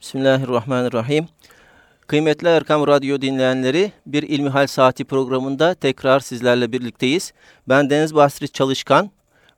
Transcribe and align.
Bismillahirrahmanirrahim. 0.00 1.26
Kıymetli 2.06 2.48
Erkam 2.48 2.86
Radyo 2.86 3.20
dinleyenleri, 3.20 3.92
bir 4.06 4.22
İlmihal 4.22 4.66
Saati 4.66 5.04
programında 5.04 5.74
tekrar 5.74 6.20
sizlerle 6.20 6.72
birlikteyiz. 6.72 7.32
Ben 7.68 7.90
Deniz 7.90 8.14
Basri 8.14 8.48
Çalışkan, 8.48 9.10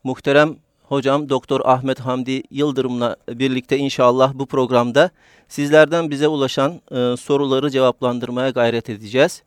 muhterem 0.05 0.57
hocam 0.83 1.29
Doktor 1.29 1.61
Ahmet 1.65 2.01
Hamdi 2.01 2.43
Yıldırım'la 2.51 3.17
birlikte 3.29 3.79
inşallah 3.79 4.35
bu 4.35 4.47
programda 4.47 5.11
sizlerden 5.49 6.11
bize 6.11 6.29
ulaşan 6.29 6.81
e, 6.91 7.17
soruları 7.17 7.71
cevaplandırmaya 7.71 8.51
gayret 8.51 8.91
edeceğiz. 8.91 9.43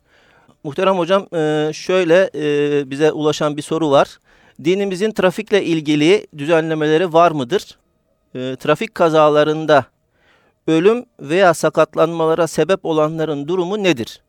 Muhterem 0.64 0.98
hocam 0.98 1.26
e, 1.34 1.70
şöyle 1.72 2.30
e, 2.34 2.90
bize 2.90 3.12
ulaşan 3.12 3.56
bir 3.56 3.62
soru 3.62 3.90
var. 3.90 4.18
Dinimizin 4.64 5.10
trafikle 5.10 5.64
ilgili 5.64 6.26
düzenlemeleri 6.38 7.12
var 7.12 7.30
mıdır? 7.30 7.78
E, 8.34 8.56
trafik 8.56 8.94
kazalarında 8.94 9.93
ölüm 10.66 11.04
veya 11.20 11.54
sakatlanmalara 11.54 12.46
sebep 12.46 12.84
olanların 12.84 13.48
durumu 13.48 13.82
nedir? 13.82 14.20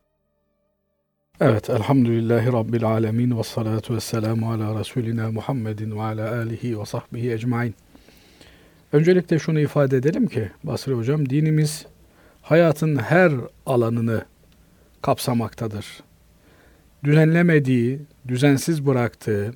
Evet, 1.42 1.70
elhamdülillahi 1.70 2.54
rabbil 2.54 2.86
alemin 2.86 3.38
ve 3.38 3.44
salatu 3.44 3.96
ve 3.96 4.00
selamu 4.00 4.52
ala 4.52 4.80
Resulina 4.80 5.32
Muhammedin 5.32 5.98
ve 5.98 6.02
ala 6.02 6.36
alihi 6.36 6.80
ve 6.80 6.86
sahbihi 6.86 7.32
ecmain. 7.32 7.76
Öncelikle 8.94 9.40
şunu 9.40 9.60
ifade 9.60 9.98
edelim 9.98 10.28
ki 10.28 10.52
Basri 10.64 10.94
Hocam, 10.94 11.30
dinimiz 11.30 11.86
hayatın 12.42 12.96
her 12.96 13.32
alanını 13.66 14.26
kapsamaktadır. 15.02 15.86
Düzenlemediği, 17.04 18.02
düzensiz 18.28 18.86
bıraktığı 18.86 19.54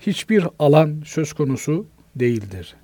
hiçbir 0.00 0.46
alan 0.58 1.02
söz 1.06 1.32
konusu 1.32 1.86
değildir. 2.16 2.74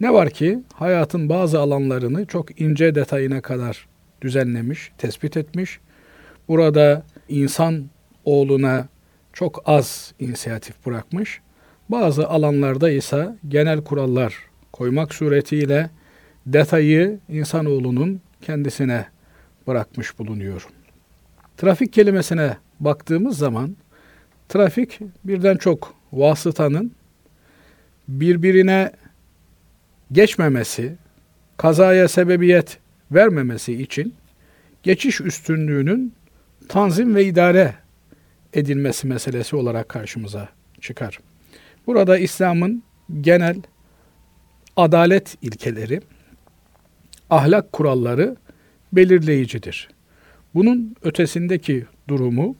Ne 0.00 0.12
var 0.12 0.30
ki 0.30 0.58
hayatın 0.74 1.28
bazı 1.28 1.60
alanlarını 1.60 2.26
çok 2.26 2.60
ince 2.60 2.94
detayına 2.94 3.40
kadar 3.40 3.86
düzenlemiş, 4.22 4.92
tespit 4.98 5.36
etmiş. 5.36 5.80
Burada 6.48 7.02
insan 7.28 7.84
oğluna 8.24 8.88
çok 9.32 9.62
az 9.66 10.14
inisiyatif 10.18 10.86
bırakmış. 10.86 11.40
Bazı 11.88 12.28
alanlarda 12.28 12.90
ise 12.90 13.36
genel 13.48 13.84
kurallar 13.84 14.34
koymak 14.72 15.14
suretiyle 15.14 15.90
detayı 16.46 17.18
insanoğlunun 17.28 18.20
kendisine 18.42 19.06
bırakmış 19.66 20.18
bulunuyor. 20.18 20.68
Trafik 21.56 21.92
kelimesine 21.92 22.56
baktığımız 22.80 23.38
zaman 23.38 23.76
trafik 24.48 25.00
birden 25.24 25.56
çok 25.56 25.94
vasıtanın 26.12 26.92
birbirine 28.08 28.92
geçmemesi, 30.12 30.96
kazaya 31.56 32.08
sebebiyet 32.08 32.78
vermemesi 33.12 33.82
için 33.82 34.14
geçiş 34.82 35.20
üstünlüğünün 35.20 36.12
tanzim 36.68 37.14
ve 37.14 37.24
idare 37.24 37.74
edilmesi 38.52 39.06
meselesi 39.06 39.56
olarak 39.56 39.88
karşımıza 39.88 40.48
çıkar. 40.80 41.18
Burada 41.86 42.18
İslam'ın 42.18 42.82
genel 43.20 43.56
adalet 44.76 45.36
ilkeleri, 45.42 46.00
ahlak 47.30 47.72
kuralları 47.72 48.36
belirleyicidir. 48.92 49.88
Bunun 50.54 50.96
ötesindeki 51.02 51.84
durumu 52.08 52.56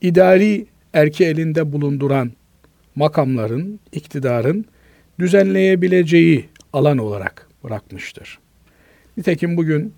idari 0.00 0.66
erki 0.94 1.24
elinde 1.24 1.72
bulunduran 1.72 2.32
makamların, 2.94 3.80
iktidarın 3.92 4.64
düzenleyebileceği 5.18 6.48
alan 6.72 6.98
olarak 6.98 7.48
bırakmıştır. 7.64 8.38
Nitekim 9.16 9.56
bugün 9.56 9.94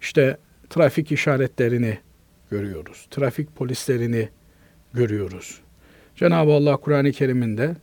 işte 0.00 0.36
trafik 0.70 1.12
işaretlerini 1.12 1.98
görüyoruz. 2.50 3.06
Trafik 3.10 3.56
polislerini 3.56 4.28
görüyoruz. 4.94 5.60
Cenab-ı 6.16 6.52
Allah 6.52 6.76
Kur'an-ı 6.76 7.12
Kerim'inde 7.12 7.76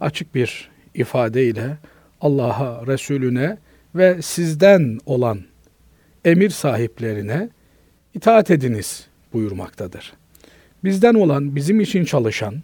açık 0.00 0.34
bir 0.34 0.70
ifadeyle 0.94 1.78
Allah'a, 2.20 2.86
Resulüne 2.86 3.58
ve 3.94 4.22
sizden 4.22 4.98
olan 5.06 5.40
emir 6.24 6.50
sahiplerine 6.50 7.48
itaat 8.14 8.50
ediniz 8.50 9.06
buyurmaktadır. 9.32 10.12
Bizden 10.84 11.14
olan, 11.14 11.56
bizim 11.56 11.80
için 11.80 12.04
çalışan, 12.04 12.62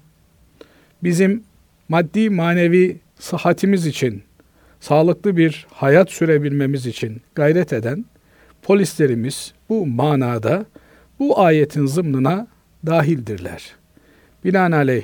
bizim 1.03 1.45
maddi 1.89 2.31
manevi 2.31 2.99
sıhhatimiz 3.19 3.87
için, 3.87 4.23
sağlıklı 4.85 5.37
bir 5.37 5.67
hayat 5.71 6.11
sürebilmemiz 6.11 6.87
için 6.87 7.23
gayret 7.35 7.73
eden 7.73 8.05
polislerimiz 8.63 9.53
bu 9.69 9.87
manada 9.87 10.65
bu 11.19 11.41
ayetin 11.41 11.87
zımnına 11.87 12.47
dahildirler. 12.87 13.75
Binaenaleyh 14.45 15.03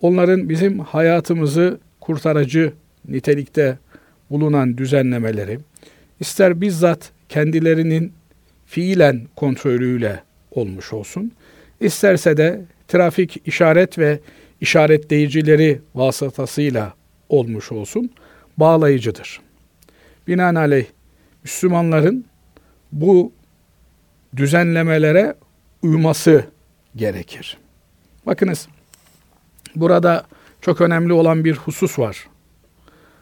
onların 0.00 0.48
bizim 0.48 0.78
hayatımızı 0.78 1.78
kurtarıcı 2.00 2.72
nitelikte 3.08 3.78
bulunan 4.30 4.78
düzenlemeleri 4.78 5.58
ister 6.20 6.60
bizzat 6.60 7.10
kendilerinin 7.28 8.12
fiilen 8.66 9.26
kontrolüyle 9.36 10.22
olmuş 10.50 10.92
olsun, 10.92 11.32
isterse 11.80 12.36
de 12.36 12.60
trafik 12.88 13.42
işaret 13.46 13.98
ve 13.98 14.20
işaretleyicileri 14.60 15.80
vasıtasıyla 15.94 16.94
olmuş 17.28 17.72
olsun 17.72 18.10
bağlayıcıdır. 18.58 19.40
Binaenaleyh 20.26 20.86
Müslümanların 21.44 22.24
bu 22.92 23.32
düzenlemelere 24.36 25.34
uyması 25.82 26.44
gerekir. 26.96 27.58
Bakınız 28.26 28.68
burada 29.76 30.26
çok 30.60 30.80
önemli 30.80 31.12
olan 31.12 31.44
bir 31.44 31.56
husus 31.56 31.98
var 31.98 32.28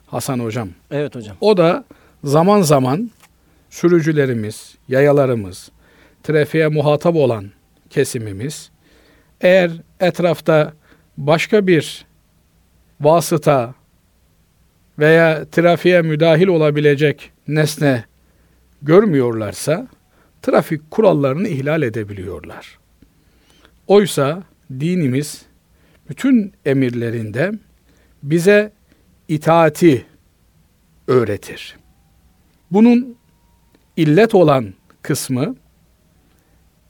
Hasan 0.07 0.39
hocam. 0.39 0.69
Evet 0.91 1.15
hocam. 1.15 1.37
O 1.41 1.57
da 1.57 1.85
zaman 2.25 2.63
zaman 2.63 3.11
sürücülerimiz, 3.71 4.75
yayalarımız, 4.89 5.71
trafiğe 6.23 6.69
muhatap 6.69 7.17
olan 7.17 7.51
kesimimiz 7.91 8.71
eğer 9.41 9.71
etrafta 10.01 10.73
başka 11.19 11.67
bir 11.67 12.07
vasıta 13.01 13.75
veya 14.99 15.45
trafiğe 15.45 16.03
müdahil 16.03 16.47
olabilecek 16.47 17.33
nesne 17.49 18.05
görmüyorlarsa 18.83 19.89
trafik 20.43 20.91
kurallarını 20.91 21.49
ihlal 21.49 21.83
edebiliyorlar. 21.83 22.79
Oysa 23.87 24.43
dinimiz 24.81 25.43
bütün 26.09 26.53
emirlerinde 26.65 27.53
bize 28.23 28.73
itaati 29.29 30.07
öğretir. 31.09 31.77
Bunun 32.71 33.17
illet 33.97 34.35
olan 34.35 34.75
kısmı 35.03 35.57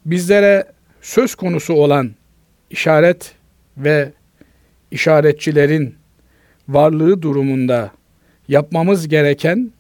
bizlere 0.07 0.73
söz 1.03 1.35
konusu 1.35 1.75
olan 1.75 2.11
işaret 2.71 3.35
ve 3.77 4.13
işaretçilerin 4.91 5.95
varlığı 6.69 7.23
durumunda 7.23 7.91
yapmamız 8.49 9.09
gereken 9.09 9.73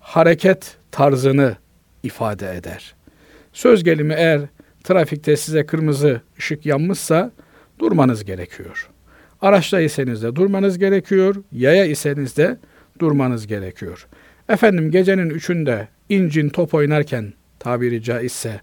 hareket 0.00 0.76
tarzını 0.90 1.56
ifade 2.02 2.56
eder. 2.56 2.94
Söz 3.52 3.84
gelimi 3.84 4.14
eğer 4.14 4.40
trafikte 4.84 5.36
size 5.36 5.66
kırmızı 5.66 6.20
ışık 6.38 6.66
yanmışsa 6.66 7.32
durmanız 7.78 8.24
gerekiyor. 8.24 8.88
Araçta 9.40 9.80
iseniz 9.80 10.22
de 10.22 10.36
durmanız 10.36 10.78
gerekiyor. 10.78 11.36
Yaya 11.52 11.84
iseniz 11.84 12.36
de 12.36 12.58
durmanız 12.98 13.46
gerekiyor. 13.46 14.06
Efendim 14.48 14.90
gecenin 14.90 15.30
üçünde 15.30 15.88
incin 16.08 16.48
top 16.48 16.74
oynarken 16.74 17.32
tabiri 17.58 18.02
caizse 18.02 18.60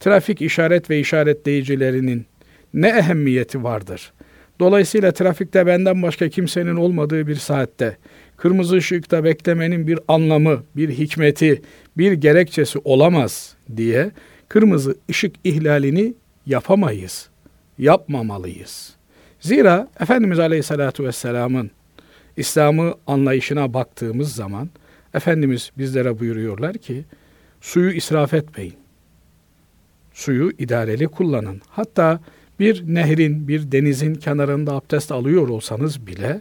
trafik 0.00 0.42
işaret 0.42 0.90
ve 0.90 1.00
işaretleyicilerinin 1.00 2.26
ne 2.74 2.88
ehemmiyeti 2.88 3.64
vardır? 3.64 4.12
Dolayısıyla 4.60 5.12
trafikte 5.12 5.66
benden 5.66 6.02
başka 6.02 6.28
kimsenin 6.28 6.76
olmadığı 6.76 7.26
bir 7.26 7.34
saatte 7.34 7.96
kırmızı 8.36 8.76
ışıkta 8.76 9.24
beklemenin 9.24 9.86
bir 9.86 9.98
anlamı, 10.08 10.62
bir 10.76 10.88
hikmeti, 10.90 11.62
bir 11.98 12.12
gerekçesi 12.12 12.78
olamaz 12.84 13.54
diye 13.76 14.10
kırmızı 14.48 14.96
ışık 15.10 15.34
ihlalini 15.44 16.14
yapamayız. 16.46 17.28
Yapmamalıyız. 17.78 18.94
Zira 19.40 19.88
Efendimiz 20.00 20.38
Aleyhisselatü 20.38 21.04
Vesselam'ın 21.04 21.70
İslam'ı 22.36 22.94
anlayışına 23.06 23.74
baktığımız 23.74 24.34
zaman 24.34 24.68
Efendimiz 25.14 25.70
bizlere 25.78 26.20
buyuruyorlar 26.20 26.78
ki 26.78 27.04
suyu 27.60 27.92
israf 27.92 28.34
etmeyin. 28.34 28.74
Suyu 30.12 30.50
idareli 30.58 31.08
kullanın. 31.08 31.62
Hatta 31.68 32.20
bir 32.60 32.94
nehrin, 32.94 33.48
bir 33.48 33.72
denizin 33.72 34.14
kenarında 34.14 34.72
abdest 34.72 35.12
alıyor 35.12 35.48
olsanız 35.48 36.06
bile 36.06 36.40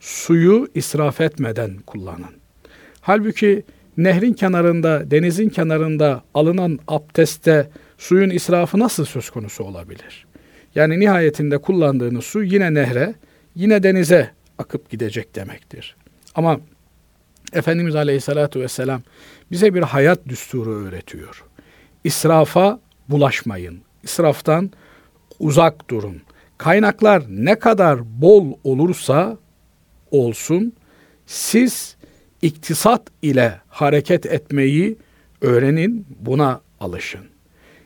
suyu 0.00 0.68
israf 0.74 1.20
etmeden 1.20 1.76
kullanın. 1.86 2.34
Halbuki 3.00 3.64
nehrin 3.96 4.32
kenarında, 4.32 5.10
denizin 5.10 5.48
kenarında 5.48 6.22
alınan 6.34 6.78
abdestte 6.88 7.70
suyun 7.98 8.30
israfı 8.30 8.78
nasıl 8.78 9.04
söz 9.04 9.30
konusu 9.30 9.64
olabilir? 9.64 10.26
Yani 10.74 11.00
nihayetinde 11.00 11.58
kullandığınız 11.58 12.24
su 12.24 12.42
yine 12.42 12.74
nehre, 12.74 13.14
yine 13.54 13.82
denize 13.82 14.30
akıp 14.58 14.90
gidecek 14.90 15.34
demektir. 15.34 15.96
Ama 16.34 16.60
Efendimiz 17.52 17.96
Aleyhisselatü 17.96 18.60
Vesselam 18.60 19.02
bize 19.50 19.74
bir 19.74 19.82
hayat 19.82 20.28
düsturu 20.28 20.70
öğretiyor. 20.70 21.44
İsrafa 22.04 22.80
bulaşmayın. 23.08 23.78
İsraftan 24.02 24.70
uzak 25.38 25.90
durun. 25.90 26.22
Kaynaklar 26.58 27.22
ne 27.28 27.58
kadar 27.58 28.00
bol 28.22 28.52
olursa 28.64 29.36
olsun 30.10 30.72
siz 31.26 31.96
iktisat 32.42 33.02
ile 33.22 33.60
hareket 33.68 34.26
etmeyi 34.26 34.96
öğrenin, 35.40 36.06
buna 36.20 36.60
alışın. 36.80 37.24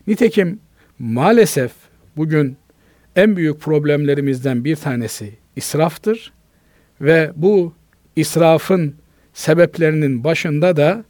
Nitekim 0.06 0.60
maalesef 0.98 1.72
bugün 2.16 2.56
en 3.16 3.36
büyük 3.36 3.60
problemlerimizden 3.60 4.64
bir 4.64 4.76
tanesi 4.76 5.34
israftır 5.56 6.32
ve 7.00 7.32
bu 7.36 7.74
israfın 8.16 8.96
sebeplerinin 9.32 10.24
başında 10.24 10.76
da 10.76 11.04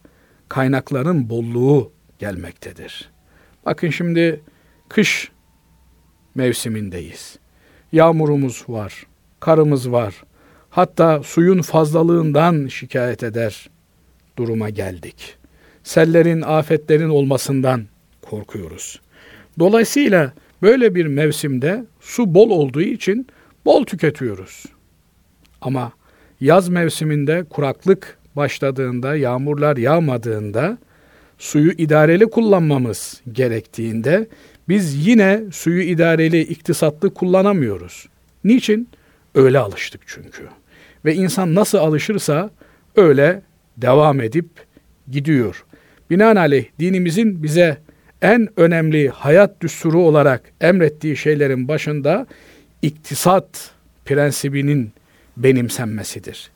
kaynakların 0.48 1.30
bolluğu 1.30 1.92
gelmektedir. 2.18 3.10
Bakın 3.64 3.90
şimdi 3.90 4.40
kış 4.88 5.32
mevsimindeyiz. 6.34 7.38
Yağmurumuz 7.92 8.64
var, 8.68 9.06
karımız 9.40 9.92
var. 9.92 10.24
Hatta 10.72 11.22
suyun 11.22 11.62
fazlalığından 11.62 12.66
şikayet 12.66 13.22
eder 13.22 13.70
duruma 14.38 14.70
geldik. 14.70 15.36
Sellerin, 15.82 16.42
afetlerin 16.42 17.08
olmasından 17.08 17.84
korkuyoruz. 18.22 19.00
Dolayısıyla 19.58 20.32
böyle 20.62 20.94
bir 20.94 21.06
mevsimde 21.06 21.84
su 22.00 22.34
bol 22.34 22.50
olduğu 22.50 22.80
için 22.80 23.26
bol 23.64 23.84
tüketiyoruz. 23.84 24.64
Ama 25.60 25.92
yaz 26.40 26.68
mevsiminde 26.68 27.44
kuraklık 27.50 28.18
başladığında, 28.36 29.16
yağmurlar 29.16 29.76
yağmadığında, 29.76 30.78
suyu 31.38 31.70
idareli 31.70 32.26
kullanmamız 32.26 33.20
gerektiğinde 33.32 34.28
biz 34.68 35.06
yine 35.06 35.42
suyu 35.52 35.82
idareli, 35.82 36.40
iktisatlı 36.40 37.14
kullanamıyoruz. 37.14 38.08
Niçin? 38.44 38.88
Öyle 39.34 39.58
alıştık 39.58 40.00
çünkü. 40.06 40.48
Ve 41.04 41.14
insan 41.14 41.54
nasıl 41.54 41.78
alışırsa 41.78 42.50
öyle 42.96 43.42
devam 43.76 44.20
edip 44.20 44.48
gidiyor. 45.10 45.64
Binaenaleyh 46.10 46.64
dinimizin 46.78 47.42
bize 47.42 47.78
en 48.22 48.48
önemli 48.56 49.08
hayat 49.08 49.60
düsturu 49.60 50.00
olarak 50.02 50.42
emrettiği 50.60 51.16
şeylerin 51.16 51.68
başında 51.68 52.26
iktisat 52.82 53.70
prensibinin 54.04 54.92
benimsenmesidir. 55.36 56.50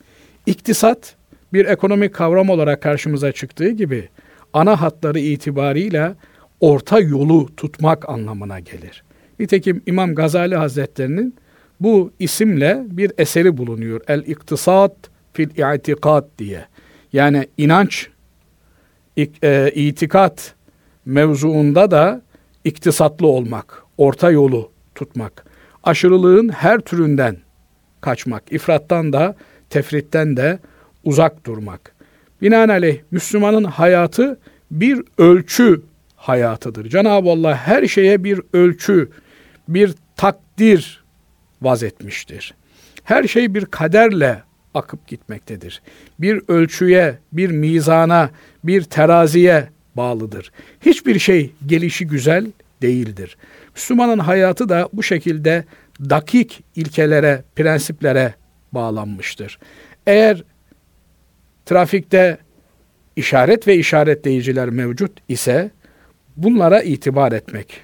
İktisat 0.46 1.14
bir 1.52 1.66
ekonomik 1.66 2.14
kavram 2.14 2.50
olarak 2.50 2.82
karşımıza 2.82 3.32
çıktığı 3.32 3.70
gibi 3.70 4.08
ana 4.52 4.81
hatları 4.81 5.19
itibariyle 5.19 6.14
orta 6.60 7.00
yolu 7.00 7.56
tutmak 7.56 8.08
anlamına 8.08 8.60
gelir. 8.60 9.04
Nitekim 9.38 9.82
İmam 9.87 10.14
Gazali 10.14 10.56
Hazretlerinin 10.56 11.34
bu 11.81 12.12
isimle 12.19 12.84
bir 12.87 13.12
eseri 13.19 13.56
bulunuyor. 13.56 14.00
El 14.08 14.23
İktisat 14.26 14.96
fil 15.32 15.75
İtikad 15.75 16.25
diye. 16.38 16.67
Yani 17.12 17.46
inanç, 17.58 18.08
e, 19.43 19.70
itikat 19.75 20.55
mevzuunda 21.05 21.90
da 21.90 22.23
iktisatlı 22.64 23.26
olmak, 23.26 23.82
orta 23.99 24.31
yolu 24.31 24.70
tutmak, 24.94 25.44
aşırılığın 25.84 26.49
her 26.49 26.81
türünden 26.81 27.37
kaçmak, 28.00 28.52
ifrattan 28.52 29.12
da 29.12 29.37
tefritten 29.70 30.37
de 30.37 30.58
uzak 31.05 31.46
durmak. 31.46 31.94
Binaenaleyh 32.43 32.99
Müslümanın 33.11 33.64
hayatı 33.64 34.38
bir 34.70 35.02
ölçü 35.19 35.82
hayatıdır. 36.17 36.88
Cenab-ı 36.88 37.31
Allah 37.31 37.56
her 37.56 37.87
şeye 37.87 38.25
bir 38.25 38.40
ölçü, 38.52 39.11
bir 39.69 39.94
takdir 40.17 41.05
vaz 41.62 41.82
etmiştir. 41.82 42.55
Her 43.05 43.25
şey 43.25 43.55
bir 43.55 43.64
kaderle 43.64 44.43
akıp 44.75 45.06
gitmektedir. 45.06 45.82
Bir 46.19 46.43
ölçüye, 46.49 47.19
bir 47.32 47.50
mizana, 47.50 48.31
bir 48.64 48.82
teraziye 48.82 49.69
bağlıdır. 49.97 50.53
Hiçbir 50.81 51.19
şey 51.19 51.53
gelişi 51.67 52.06
güzel 52.06 52.47
değildir. 52.82 53.37
Müslümanın 53.75 54.19
hayatı 54.19 54.69
da 54.69 54.88
bu 54.93 55.03
şekilde 55.03 55.64
dakik 56.00 56.64
ilkelere, 56.76 57.44
prensiplere 57.56 58.35
bağlanmıştır. 58.73 59.59
Eğer 60.06 60.44
trafikte 61.67 62.38
işaret 63.17 63.69
ve 63.69 63.76
işaretleyiciler 63.76 64.70
mevcut 64.70 65.12
ise 65.29 65.70
bunlara 66.37 66.82
itibar 66.82 67.32
etmek, 67.32 67.81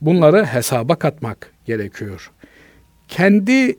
bunları 0.00 0.44
hesaba 0.44 0.96
katmak 0.96 1.52
gerekiyor. 1.64 2.30
Kendi 3.08 3.76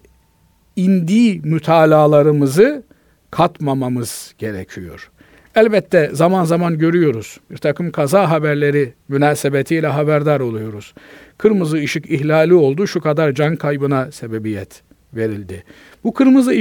indiği 0.75 1.41
mütalalarımızı 1.44 2.83
katmamamız 3.31 4.33
gerekiyor. 4.38 5.12
Elbette 5.56 6.09
zaman 6.13 6.44
zaman 6.44 6.77
görüyoruz. 6.77 7.39
Bir 7.51 7.57
takım 7.57 7.91
kaza 7.91 8.29
haberleri 8.29 8.94
münasebetiyle 9.07 9.88
haberdar 9.88 10.39
oluyoruz. 10.39 10.94
Kırmızı 11.38 11.77
ışık 11.77 12.12
ihlali 12.12 12.53
oldu, 12.53 12.88
şu 12.88 13.01
kadar 13.01 13.33
can 13.33 13.56
kaybına 13.56 14.12
sebebiyet 14.12 14.81
verildi. 15.13 15.63
Bu 16.03 16.13
kırmızı 16.13 16.51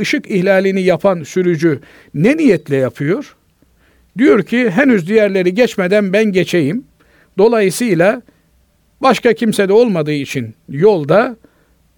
ışık 0.00 0.30
ihlalini 0.30 0.82
yapan 0.82 1.22
sürücü 1.22 1.80
ne 2.14 2.36
niyetle 2.36 2.76
yapıyor? 2.76 3.36
Diyor 4.18 4.42
ki 4.42 4.70
henüz 4.70 5.08
diğerleri 5.08 5.54
geçmeden 5.54 6.12
ben 6.12 6.24
geçeyim. 6.24 6.84
Dolayısıyla 7.38 8.22
başka 9.00 9.32
kimse 9.32 9.68
de 9.68 9.72
olmadığı 9.72 10.12
için 10.12 10.54
yolda 10.68 11.36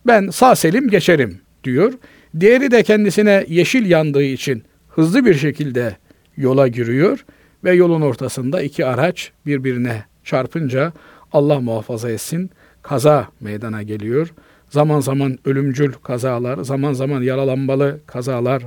ben 0.07 0.29
sağ 0.29 0.57
selim 0.57 0.89
geçerim 0.89 1.41
diyor. 1.65 1.93
Diğeri 2.41 2.71
de 2.71 2.83
kendisine 2.83 3.45
yeşil 3.49 3.91
yandığı 3.91 4.23
için 4.23 4.63
hızlı 4.89 5.25
bir 5.25 5.35
şekilde 5.35 5.97
yola 6.37 6.69
giriyor 6.69 7.25
ve 7.65 7.73
yolun 7.75 8.01
ortasında 8.01 8.63
iki 8.63 8.87
araç 8.87 9.33
birbirine 9.47 10.05
çarpınca 10.25 10.93
Allah 11.33 11.61
muhafaza 11.61 12.11
etsin 12.11 12.51
kaza 12.83 13.29
meydana 13.41 13.83
geliyor. 13.83 14.35
Zaman 14.71 15.01
zaman 15.01 15.39
ölümcül 15.45 15.93
kazalar, 15.93 16.59
zaman 16.59 16.93
zaman 16.93 17.23
yaralanmalı 17.23 18.01
kazalar 18.07 18.63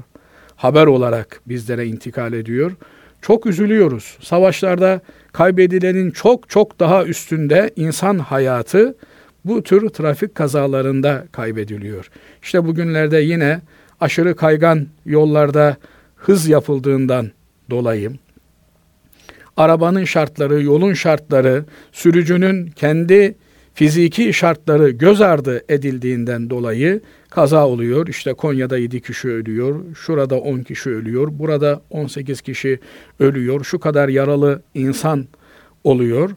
haber 0.56 0.88
olarak 0.88 1.42
bizlere 1.46 1.86
intikal 1.86 2.34
ediyor. 2.34 2.72
Çok 3.22 3.46
üzülüyoruz. 3.46 4.18
Savaşlarda 4.22 5.02
kaybedilenin 5.32 6.12
çok 6.12 6.50
çok 6.50 6.80
daha 6.80 7.06
üstünde 7.06 7.72
insan 7.76 8.20
hayatı 8.20 8.96
bu 9.48 9.64
tür 9.64 9.90
trafik 9.90 10.36
kazalarında 10.36 11.26
kaybediliyor. 11.32 12.10
İşte 12.44 12.66
bugünlerde 12.66 13.18
yine 13.18 13.62
aşırı 14.00 14.36
kaygan 14.36 14.88
yollarda 15.06 15.78
hız 16.16 16.48
yapıldığından 16.48 17.32
dolayı 17.70 18.12
arabanın 19.58 20.06
şartları, 20.06 20.64
yolun 20.64 20.94
şartları, 20.94 21.66
sürücünün 21.92 22.68
kendi 22.68 23.36
fiziki 23.74 24.34
şartları 24.34 24.90
göz 24.90 25.22
ardı 25.22 25.64
edildiğinden 25.70 26.50
dolayı 26.50 27.02
kaza 27.30 27.68
oluyor. 27.68 28.08
İşte 28.08 28.34
Konya'da 28.34 28.78
7 28.78 29.02
kişi 29.02 29.28
ölüyor, 29.30 29.96
şurada 29.96 30.40
10 30.40 30.60
kişi 30.60 30.90
ölüyor, 30.90 31.28
burada 31.32 31.82
18 31.90 32.42
kişi 32.42 32.80
ölüyor, 33.20 33.64
şu 33.64 33.80
kadar 33.80 34.10
yaralı 34.10 34.62
insan 34.74 35.28
oluyor. 35.84 36.30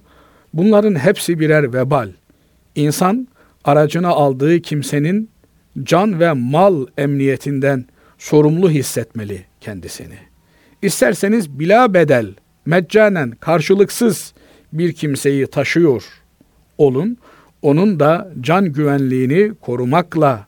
Bunların 0.55 0.95
hepsi 0.95 1.41
birer 1.41 1.75
vebal. 1.75 2.09
İnsan 2.75 3.29
aracına 3.65 4.09
aldığı 4.09 4.61
kimsenin 4.61 5.31
can 5.83 6.21
ve 6.21 6.33
mal 6.33 6.87
emniyetinden 6.99 7.85
sorumlu 8.19 8.71
hissetmeli 8.71 9.45
kendisini. 9.61 10.19
İsterseniz 10.83 11.59
bila 11.59 11.95
bedel, 11.95 12.35
meccanen, 12.67 13.31
karşılıksız 13.31 14.35
bir 14.73 14.93
kimseyi 14.93 15.47
taşıyor 15.47 16.05
olun. 16.79 17.17
Onun 17.63 18.01
da 18.01 18.33
can 18.41 18.73
güvenliğini 18.73 19.53
korumakla 19.61 20.47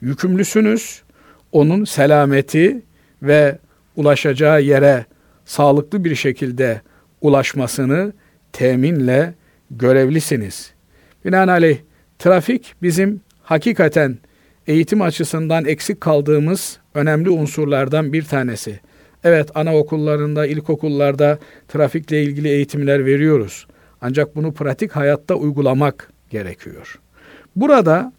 yükümlüsünüz. 0.00 1.02
Onun 1.52 1.84
selameti 1.84 2.82
ve 3.22 3.58
ulaşacağı 3.96 4.62
yere 4.62 5.06
sağlıklı 5.44 6.04
bir 6.04 6.14
şekilde 6.14 6.82
ulaşmasını 7.20 8.12
teminle 8.52 9.34
görevlisiniz. 9.70 10.72
Binaenaleyh 11.28 11.78
trafik 12.18 12.74
bizim 12.82 13.20
hakikaten 13.42 14.18
eğitim 14.66 15.02
açısından 15.02 15.64
eksik 15.64 16.00
kaldığımız 16.00 16.78
önemli 16.94 17.30
unsurlardan 17.30 18.12
bir 18.12 18.22
tanesi. 18.22 18.80
Evet 19.24 19.56
anaokullarında, 19.56 20.46
ilkokullarda 20.46 21.38
trafikle 21.68 22.22
ilgili 22.22 22.48
eğitimler 22.48 23.06
veriyoruz. 23.06 23.66
Ancak 24.00 24.36
bunu 24.36 24.54
pratik 24.54 24.92
hayatta 24.92 25.34
uygulamak 25.34 26.12
gerekiyor. 26.30 26.98
Burada 27.56 28.12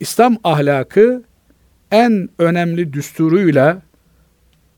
İslam 0.00 0.36
ahlakı 0.44 1.22
en 1.90 2.28
önemli 2.38 2.92
düsturuyla 2.92 3.82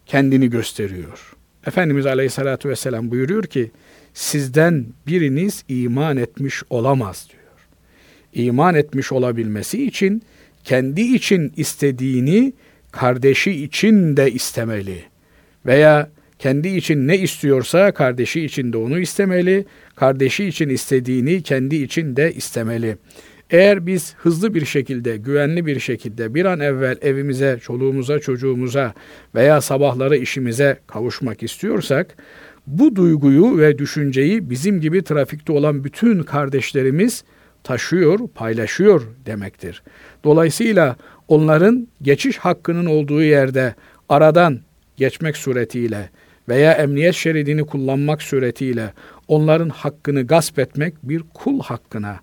kendini 0.07 0.51
gösteriyor. 0.51 1.37
Efendimiz 1.67 2.07
Aleyhisselatü 2.07 2.69
Vesselam 2.69 3.11
buyuruyor 3.11 3.45
ki 3.45 3.71
sizden 4.15 4.87
biriniz 5.07 5.65
iman 5.69 6.17
etmiş 6.17 6.63
olamaz 6.71 7.27
diyor. 7.31 7.38
İman 8.39 8.75
etmiş 8.75 9.13
olabilmesi 9.13 9.87
için 9.87 10.23
kendi 10.65 11.01
için 11.01 11.53
istediğini 11.57 12.53
kardeşi 12.93 13.65
için 13.65 14.17
de 14.17 14.31
istemeli. 14.31 15.03
Veya 15.67 16.11
kendi 16.39 16.69
için 16.69 17.09
ne 17.09 17.19
istiyorsa 17.19 17.93
kardeşi 17.93 18.45
için 18.45 18.73
de 18.73 18.77
onu 18.77 18.99
istemeli. 18.99 19.65
Kardeşi 19.97 20.45
için 20.45 20.69
istediğini 20.69 21.43
kendi 21.43 21.77
için 21.77 22.17
de 22.17 22.33
istemeli. 22.33 22.97
Eğer 23.51 23.87
biz 23.87 24.15
hızlı 24.19 24.55
bir 24.55 24.65
şekilde, 24.65 25.17
güvenli 25.17 25.67
bir 25.67 25.81
şekilde 25.81 26.35
bir 26.35 26.45
an 26.45 26.61
evvel 26.61 26.97
evimize, 27.03 27.59
çoluğumuza, 27.63 28.19
çocuğumuza 28.19 28.95
veya 29.35 29.61
sabahları 29.61 30.17
işimize 30.17 30.79
kavuşmak 30.87 31.43
istiyorsak, 31.43 32.17
bu 32.67 32.97
duyguyu 32.97 33.59
ve 33.59 33.79
düşünceyi 33.79 34.51
bizim 34.51 34.81
gibi 34.81 35.03
trafikte 35.03 35.53
olan 35.53 35.85
bütün 35.85 36.23
kardeşlerimiz 36.23 37.25
taşıyor, 37.65 38.29
paylaşıyor 38.35 39.03
demektir. 39.27 39.83
Dolayısıyla 40.25 40.97
onların 41.29 41.89
geçiş 42.03 42.39
hakkının 42.39 42.87
olduğu 42.87 43.23
yerde 43.23 43.75
aradan 44.09 44.61
geçmek 44.97 45.37
suretiyle 45.37 46.11
veya 46.49 46.73
emniyet 46.73 47.15
şeridini 47.15 47.67
kullanmak 47.67 48.23
suretiyle 48.23 48.93
onların 49.29 49.69
hakkını 49.69 50.27
gasp 50.27 50.59
etmek 50.59 50.95
bir 51.03 51.23
kul 51.35 51.61
hakkına 51.61 52.21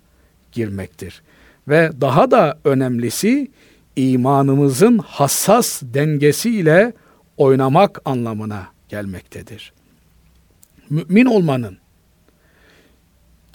girmektir. 0.52 1.22
Ve 1.68 1.90
daha 2.00 2.30
da 2.30 2.58
önemlisi 2.64 3.50
imanımızın 3.96 4.98
hassas 4.98 5.82
dengesiyle 5.82 6.92
oynamak 7.36 8.00
anlamına 8.04 8.66
gelmektedir. 8.88 9.72
Mümin 10.90 11.26
olmanın 11.26 11.78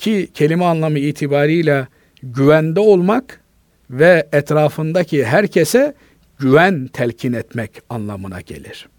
ki 0.01 0.29
kelime 0.33 0.65
anlamı 0.65 0.99
itibariyle 0.99 1.87
güvende 2.23 2.79
olmak 2.79 3.41
ve 3.89 4.27
etrafındaki 4.31 5.25
herkese 5.25 5.93
güven 6.39 6.87
telkin 6.87 7.33
etmek 7.33 7.71
anlamına 7.89 8.41
gelir. 8.41 8.89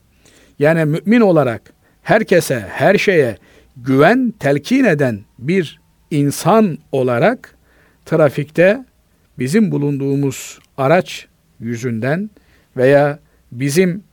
Yani 0.58 0.84
mümin 0.84 1.20
olarak 1.20 1.72
herkese, 2.02 2.60
her 2.68 2.98
şeye 2.98 3.36
güven 3.76 4.34
telkin 4.40 4.84
eden 4.84 5.20
bir 5.38 5.80
insan 6.10 6.78
olarak 6.92 7.54
trafikte 8.06 8.84
bizim 9.38 9.70
bulunduğumuz 9.70 10.58
araç 10.76 11.26
yüzünden 11.60 12.30
veya 12.76 13.18
bizim 13.52 14.04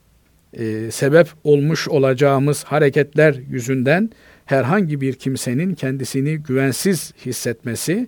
e, 0.53 0.91
sebep 0.91 1.27
olmuş 1.43 1.87
olacağımız 1.87 2.63
hareketler 2.63 3.35
yüzünden 3.49 4.09
herhangi 4.49 5.01
bir 5.01 5.13
kimsenin 5.13 5.75
kendisini 5.75 6.37
güvensiz 6.37 7.13
hissetmesi 7.25 8.07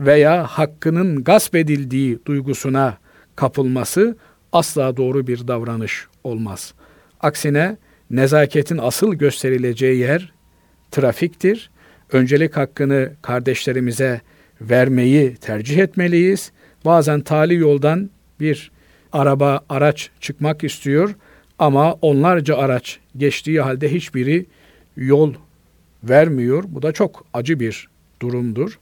veya 0.00 0.46
hakkının 0.46 1.24
gasp 1.24 1.54
edildiği 1.54 2.18
duygusuna 2.26 2.98
kapılması 3.36 4.16
asla 4.52 4.96
doğru 4.96 5.26
bir 5.26 5.48
davranış 5.48 6.06
olmaz. 6.24 6.74
Aksine 7.20 7.76
nezaketin 8.10 8.78
asıl 8.78 9.14
gösterileceği 9.14 9.98
yer 9.98 10.32
trafiktir. 10.90 11.70
Öncelik 12.12 12.56
hakkını 12.56 13.12
kardeşlerimize 13.22 14.20
vermeyi 14.60 15.34
tercih 15.34 15.78
etmeliyiz. 15.78 16.52
Bazen 16.84 17.20
tali 17.20 17.54
yoldan 17.54 18.10
bir 18.40 18.70
araba, 19.12 19.60
araç 19.68 20.10
çıkmak 20.20 20.64
istiyor 20.64 21.14
ama 21.58 21.92
onlarca 21.92 22.56
araç 22.56 22.98
geçtiği 23.16 23.60
halde 23.60 23.92
hiçbiri 23.92 24.46
yol 24.96 25.34
vermiyor. 26.04 26.64
Bu 26.68 26.82
da 26.82 26.92
çok 26.92 27.24
acı 27.34 27.60
bir 27.60 27.88
durumdur. 28.22 28.78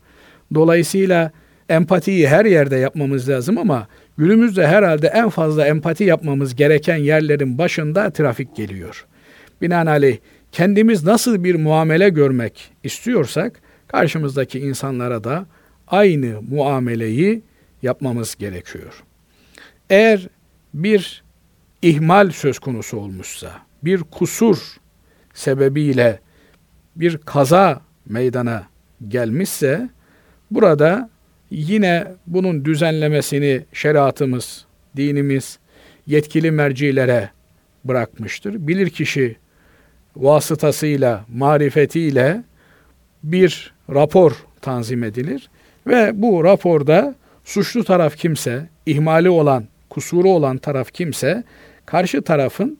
Dolayısıyla 0.54 1.32
empatiyi 1.68 2.28
her 2.28 2.44
yerde 2.44 2.76
yapmamız 2.76 3.28
lazım 3.28 3.58
ama 3.58 3.88
günümüzde 4.18 4.66
herhalde 4.66 5.06
en 5.06 5.28
fazla 5.28 5.66
empati 5.66 6.04
yapmamız 6.04 6.54
gereken 6.54 6.96
yerlerin 6.96 7.58
başında 7.58 8.10
trafik 8.10 8.56
geliyor. 8.56 9.06
Binaenaleyh 9.62 10.18
kendimiz 10.52 11.04
nasıl 11.04 11.44
bir 11.44 11.54
muamele 11.54 12.08
görmek 12.08 12.70
istiyorsak 12.84 13.60
karşımızdaki 13.88 14.58
insanlara 14.58 15.24
da 15.24 15.46
aynı 15.88 16.42
muameleyi 16.50 17.42
yapmamız 17.82 18.34
gerekiyor. 18.34 19.02
Eğer 19.90 20.28
bir 20.74 21.22
ihmal 21.82 22.30
söz 22.30 22.58
konusu 22.58 22.96
olmuşsa, 22.96 23.50
bir 23.82 24.00
kusur 24.00 24.58
sebebiyle 25.34 26.20
bir 27.00 27.18
kaza 27.18 27.80
meydana 28.06 28.66
gelmişse 29.08 29.88
burada 30.50 31.10
yine 31.50 32.06
bunun 32.26 32.64
düzenlemesini 32.64 33.62
şeriatımız, 33.72 34.64
dinimiz 34.96 35.58
yetkili 36.06 36.50
mercilere 36.50 37.30
bırakmıştır. 37.84 38.68
Bilir 38.68 38.90
kişi 38.90 39.36
vasıtasıyla, 40.16 41.24
marifetiyle 41.34 42.42
bir 43.22 43.74
rapor 43.90 44.32
tanzim 44.60 45.04
edilir 45.04 45.50
ve 45.86 46.22
bu 46.22 46.44
raporda 46.44 47.14
suçlu 47.44 47.84
taraf 47.84 48.16
kimse, 48.16 48.68
ihmali 48.86 49.30
olan, 49.30 49.64
kusuru 49.90 50.30
olan 50.30 50.58
taraf 50.58 50.92
kimse 50.92 51.44
karşı 51.86 52.22
tarafın 52.22 52.78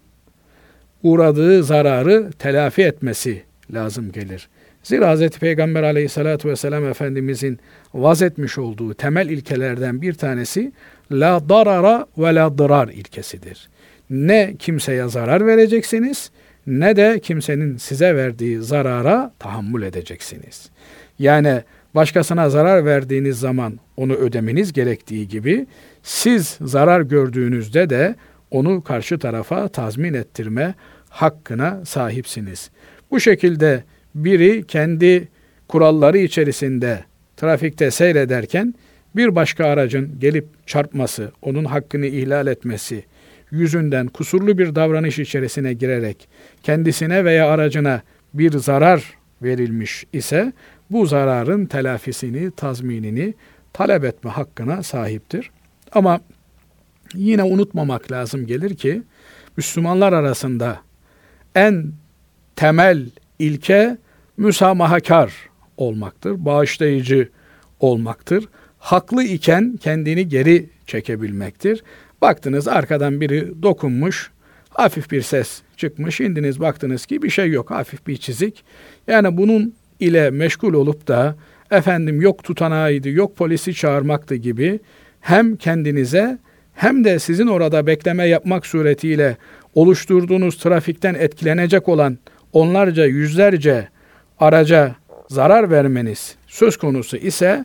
uğradığı 1.03 1.63
zararı 1.65 2.31
telafi 2.39 2.83
etmesi 2.83 3.50
lazım 3.75 4.13
gelir. 4.13 4.49
Zira 4.83 5.17
Hz. 5.17 5.29
Peygamber 5.29 5.83
aleyhissalatü 5.83 6.49
vesselam 6.49 6.85
Efendimizin 6.85 7.59
vaz 7.95 8.23
etmiş 8.23 8.59
olduğu 8.59 8.95
temel 8.95 9.29
ilkelerden 9.29 10.03
bir 10.03 10.15
tanesi 10.15 10.73
la 11.13 11.49
darara 11.49 12.07
ve 12.19 12.35
la 12.35 12.59
dırar 12.59 12.89
ilkesidir. 12.89 13.69
Ne 14.11 14.55
kimseye 14.59 15.09
zarar 15.09 15.47
vereceksiniz 15.47 16.31
ne 16.67 16.97
de 16.97 17.21
kimsenin 17.23 17.77
size 17.77 18.17
verdiği 18.17 18.63
zarara 18.63 19.35
tahammül 19.39 19.83
edeceksiniz. 19.83 20.71
Yani 21.19 21.63
başkasına 21.95 22.51
zarar 22.51 22.85
verdiğiniz 22.85 23.39
zaman 23.39 23.81
onu 23.97 24.15
ödemeniz 24.15 24.73
gerektiği 24.73 25.29
gibi 25.29 25.67
siz 26.03 26.59
zarar 26.61 27.01
gördüğünüzde 27.01 27.91
de 27.91 28.15
onu 28.51 28.83
karşı 28.83 29.19
tarafa 29.19 29.69
tazmin 29.69 30.15
ettirme 30.15 30.75
hakkına 31.09 31.85
sahipsiniz. 31.85 32.71
Bu 33.11 33.21
şekilde 33.21 33.85
biri 34.15 34.67
kendi 34.67 35.29
kuralları 35.69 36.19
içerisinde 36.19 37.05
trafikte 37.37 37.91
seyrederken 37.91 38.75
bir 39.17 39.35
başka 39.35 39.67
aracın 39.67 40.21
gelip 40.21 40.47
çarpması, 40.67 41.33
onun 41.43 41.65
hakkını 41.65 42.07
ihlal 42.07 42.47
etmesi 42.47 43.05
yüzünden 43.51 44.07
kusurlu 44.07 44.59
bir 44.59 44.75
davranış 44.75 45.19
içerisine 45.19 45.73
girerek 45.73 46.29
kendisine 46.63 47.25
veya 47.25 47.49
aracına 47.49 48.03
bir 48.35 48.59
zarar 48.59 49.05
verilmiş 49.43 50.07
ise 50.13 50.53
bu 50.91 51.07
zararın 51.07 51.67
telafisini, 51.67 52.51
tazminini 52.51 53.35
talep 53.73 54.05
etme 54.05 54.31
hakkına 54.31 54.83
sahiptir. 54.83 55.51
Ama 55.93 56.21
yine 57.15 57.43
unutmamak 57.43 58.13
lazım 58.13 58.47
gelir 58.47 58.75
ki 58.77 59.03
Müslümanlar 59.57 60.13
arasında 60.13 60.81
en 61.55 61.93
temel 62.61 63.07
ilke 63.39 63.97
müsamahakar 64.37 65.33
olmaktır, 65.77 66.45
bağışlayıcı 66.45 67.29
olmaktır. 67.81 68.45
Haklı 68.79 69.25
iken 69.25 69.77
kendini 69.81 70.29
geri 70.29 70.67
çekebilmektir. 70.87 71.83
Baktınız 72.23 72.69
arkadan 72.69 73.21
biri 73.21 73.63
dokunmuş, 73.63 74.31
hafif 74.69 75.11
bir 75.11 75.23
ses 75.23 75.63
çıkmış, 75.77 76.21
indiniz 76.21 76.61
baktınız 76.61 77.07
ki 77.07 77.23
bir 77.23 77.31
şey 77.31 77.51
yok, 77.51 77.71
hafif 77.71 78.07
bir 78.07 78.17
çizik. 78.17 78.65
Yani 79.07 79.37
bunun 79.37 79.75
ile 80.01 80.31
meşgul 80.31 80.75
olup 80.75 81.09
da 81.09 81.37
efendim 81.71 82.21
yok 82.21 82.45
tutanağıydı, 82.45 83.09
yok 83.09 83.37
polisi 83.37 83.75
çağırmaktı 83.75 84.35
gibi 84.35 84.81
hem 85.21 85.57
kendinize 85.57 86.39
hem 86.75 87.05
de 87.05 87.19
sizin 87.19 87.47
orada 87.47 87.87
bekleme 87.87 88.25
yapmak 88.25 88.67
suretiyle 88.67 89.37
oluşturduğunuz 89.75 90.57
trafikten 90.57 91.15
etkilenecek 91.15 91.89
olan 91.89 92.19
onlarca 92.53 93.07
yüzlerce 93.07 93.89
araca 94.39 94.95
zarar 95.29 95.71
vermeniz 95.71 96.35
söz 96.47 96.77
konusu 96.77 97.17
ise 97.17 97.65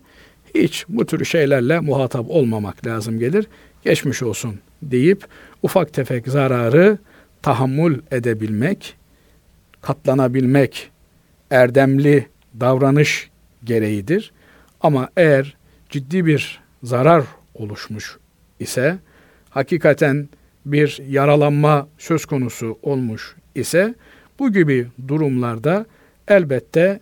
hiç 0.56 0.86
bu 0.90 1.06
tür 1.06 1.26
şeylerle 1.26 1.80
muhatap 1.80 2.26
olmamak 2.30 2.88
lazım 2.88 3.20
gelir. 3.20 3.48
Geçmiş 3.84 4.24
olsun 4.24 4.60
deyip 4.82 5.26
ufak 5.64 5.94
tefek 5.94 6.28
zararı 6.28 6.98
tahammül 7.42 8.00
edebilmek, 8.12 8.96
katlanabilmek 9.82 10.92
erdemli 11.52 12.28
davranış 12.60 13.30
gereğidir. 13.64 14.32
Ama 14.82 15.10
eğer 15.18 15.56
ciddi 15.90 16.26
bir 16.26 16.60
zarar 16.84 17.24
oluşmuş 17.54 18.18
ise, 18.60 18.98
hakikaten 19.50 20.30
bir 20.66 21.02
yaralanma 21.10 21.88
söz 21.98 22.26
konusu 22.26 22.80
olmuş 22.84 23.36
ise, 23.56 23.96
bu 24.40 24.54
gibi 24.54 24.88
durumlarda 25.08 25.86
elbette 26.28 27.00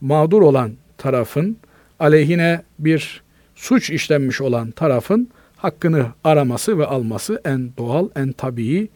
mağdur 0.00 0.42
olan 0.42 0.72
tarafın, 0.98 1.56
aleyhine 1.98 2.62
bir 2.78 3.22
suç 3.54 3.90
işlenmiş 3.90 4.40
olan 4.40 4.70
tarafın 4.70 5.28
hakkını 5.56 6.06
araması 6.24 6.78
ve 6.78 6.86
alması 6.86 7.40
en 7.44 7.70
doğal, 7.78 8.08
en 8.16 8.32
tabii 8.32 8.88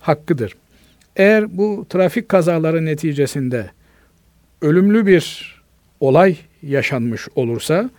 hakkıdır. 0.00 0.52
Eğer 1.16 1.56
bu 1.56 1.86
trafik 1.88 2.28
kazaları 2.28 2.84
neticesinde 2.84 3.70
ölümlü 4.62 5.06
bir 5.06 5.56
olay 6.00 6.36
yaşanmış 6.62 7.28
olursa 7.34 7.90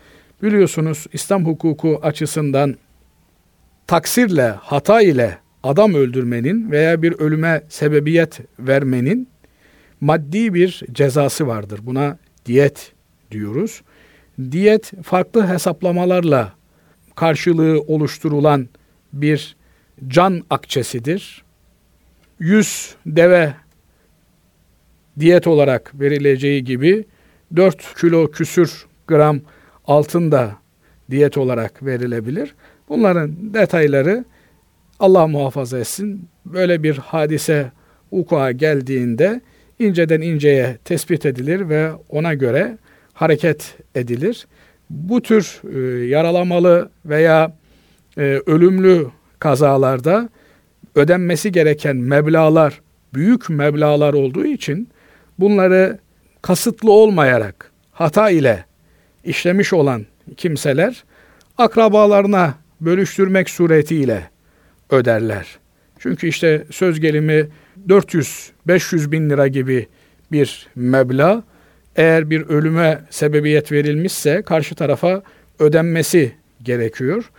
biliyorsunuz 0.44 1.06
İslam 1.14 1.46
hukuku 1.46 2.00
açısından 2.04 2.76
taksirle, 3.88 4.50
hata 4.50 5.02
ile 5.02 5.38
adam 5.64 5.94
öldürmenin 5.94 6.72
veya 6.72 7.02
bir 7.02 7.14
ölüme 7.14 7.64
sebebiyet 7.70 8.40
vermenin 8.60 9.28
maddi 10.02 10.54
bir 10.54 10.84
cezası 10.92 11.48
vardır. 11.48 11.80
Buna 11.84 12.18
diyet 12.46 12.92
diyoruz. 13.32 13.82
Diyet 14.52 14.92
farklı 15.04 15.48
hesaplamalarla 15.48 16.54
karşılığı 17.16 17.82
oluşturulan 17.82 18.68
bir 19.14 19.56
can 20.08 20.44
akçesidir. 20.50 21.44
100 22.40 22.96
deve 23.06 23.54
diyet 25.20 25.48
olarak 25.48 26.00
verileceği 26.00 26.64
gibi 26.64 27.06
4 27.56 28.00
kilo 28.02 28.32
küsür 28.32 28.86
gram 29.08 29.42
altın 29.86 30.32
da 30.32 30.56
diyet 31.12 31.38
olarak 31.38 31.86
verilebilir. 31.86 32.56
Bunların 32.90 33.54
detayları 33.54 34.26
Allah 35.00 35.28
muhafaza 35.28 35.80
etsin 35.80 36.30
böyle 36.46 36.84
bir 36.84 36.98
hadise 36.98 37.72
ukua 38.12 38.52
geldiğinde 38.52 39.42
inceden 39.80 40.22
inceye 40.22 40.78
tespit 40.86 41.26
edilir 41.26 41.70
ve 41.70 41.92
ona 42.10 42.34
göre 42.34 42.78
hareket 43.14 43.76
edilir. 43.96 44.48
Bu 44.90 45.22
tür 45.22 45.62
e, 45.74 46.06
yaralamalı 46.06 46.90
veya 47.06 47.52
e, 48.18 48.22
ölümlü 48.46 49.08
kazalarda 49.40 50.30
ödenmesi 50.96 51.52
gereken 51.52 51.96
meblalar 51.96 52.82
büyük 53.14 53.50
meblalar 53.50 54.14
olduğu 54.14 54.46
için 54.46 54.90
bunları 55.40 56.00
kasıtlı 56.42 56.92
olmayarak 56.92 57.72
hata 57.92 58.30
ile 58.30 58.66
işlemiş 59.24 59.74
olan 59.74 60.06
kimseler 60.38 61.04
akrabalarına 61.58 62.54
bölüştürmek 62.82 63.50
suretiyle 63.50 64.30
öderler. 64.90 65.60
Çünkü 66.08 66.28
işte 66.28 66.64
söz 66.72 67.00
gelimi 67.00 67.48
400-500 67.88 69.12
bin 69.12 69.30
lira 69.30 69.48
gibi 69.48 69.88
bir 70.32 70.68
meblağ 70.76 71.44
eğer 71.96 72.30
bir 72.30 72.42
ölüme 72.42 73.02
sebebiyet 73.10 73.72
verilmişse 73.72 74.42
karşı 74.42 74.76
tarafa 74.76 75.24
ödenmesi 75.60 76.32
gerekiyor. 76.64 77.32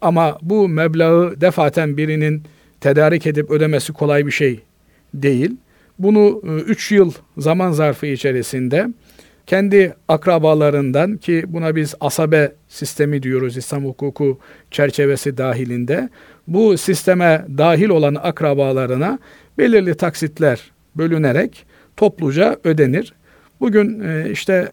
Ama 0.00 0.38
bu 0.42 0.68
meblağı 0.68 1.40
defaten 1.40 1.96
birinin 1.96 2.42
tedarik 2.80 3.26
edip 3.26 3.50
ödemesi 3.50 3.92
kolay 3.92 4.26
bir 4.26 4.32
şey 4.32 4.60
değil. 5.14 5.56
Bunu 5.98 6.42
3 6.66 6.92
e, 6.92 6.94
yıl 6.94 7.12
zaman 7.38 7.70
zarfı 7.72 8.06
içerisinde 8.06 8.88
kendi 9.46 9.94
akrabalarından 10.08 11.16
ki 11.16 11.44
buna 11.46 11.76
biz 11.76 11.94
asabe 12.00 12.52
sistemi 12.68 13.22
diyoruz 13.22 13.56
İslam 13.56 13.84
hukuku 13.84 14.38
çerçevesi 14.70 15.36
dahilinde 15.36 16.08
bu 16.46 16.78
sisteme 16.78 17.46
dahil 17.58 17.88
olan 17.88 18.14
akrabalarına 18.14 19.18
belirli 19.58 19.94
taksitler 19.94 20.70
bölünerek 20.96 21.66
topluca 21.96 22.56
ödenir. 22.64 23.14
Bugün 23.60 24.00
e, 24.00 24.30
işte 24.30 24.72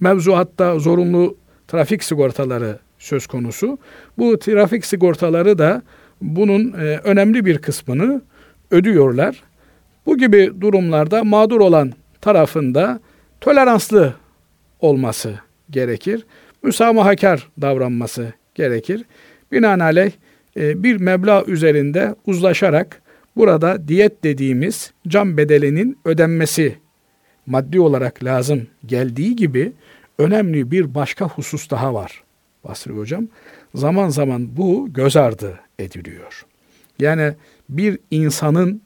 mevzuatta 0.00 0.78
zorunlu 0.78 1.36
trafik 1.68 2.04
sigortaları 2.04 2.78
söz 2.98 3.26
konusu. 3.26 3.78
Bu 4.18 4.38
trafik 4.38 4.86
sigortaları 4.86 5.58
da 5.58 5.82
bunun 6.22 6.72
e, 6.72 7.00
önemli 7.04 7.44
bir 7.44 7.58
kısmını 7.58 8.22
ödüyorlar. 8.70 9.42
Bu 10.06 10.18
gibi 10.18 10.52
durumlarda 10.60 11.24
mağdur 11.24 11.60
olan 11.60 11.92
tarafında 12.20 13.00
toleranslı 13.40 14.14
olması 14.80 15.34
gerekir. 15.70 16.26
Müsamahakar 16.62 17.48
davranması 17.60 18.32
gerekir. 18.54 19.04
Binaenaleyh 19.52 20.12
bir 20.58 20.96
meblağ 20.96 21.44
üzerinde 21.44 22.14
uzlaşarak 22.26 23.02
burada 23.36 23.88
diyet 23.88 24.24
dediğimiz 24.24 24.92
can 25.08 25.36
bedelinin 25.36 25.98
ödenmesi 26.04 26.78
maddi 27.46 27.80
olarak 27.80 28.24
lazım 28.24 28.66
geldiği 28.86 29.36
gibi 29.36 29.72
önemli 30.18 30.70
bir 30.70 30.94
başka 30.94 31.28
husus 31.28 31.70
daha 31.70 31.94
var 31.94 32.22
Basri 32.64 32.92
Hocam. 32.92 33.28
Zaman 33.74 34.08
zaman 34.08 34.56
bu 34.56 34.92
göz 34.92 35.16
ardı 35.16 35.60
ediliyor. 35.78 36.46
Yani 36.98 37.34
bir 37.68 37.98
insanın 38.10 38.82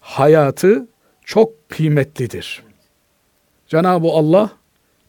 hayatı 0.00 0.88
çok 1.24 1.68
kıymetlidir. 1.68 2.62
Cenab-ı 3.66 4.08
Allah 4.08 4.50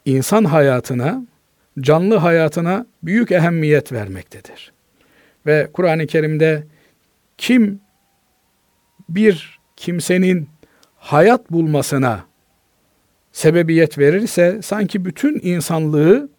insan 0.06 0.44
hayatına, 0.44 1.26
canlı 1.80 2.16
hayatına 2.16 2.86
büyük 3.04 3.32
ehemmiyet 3.32 3.92
vermektedir. 3.92 4.75
Ve 5.46 5.70
Kur'an-ı 5.74 6.08
Kerim'de 6.08 6.64
kim 7.38 7.80
bir 9.10 9.60
kimsenin 9.76 10.50
hayat 10.98 11.52
bulmasına 11.52 12.26
sebebiyet 13.32 13.98
verirse 13.98 14.60
sanki 14.64 15.06
bütün 15.06 15.40
insanlığı 15.44 16.30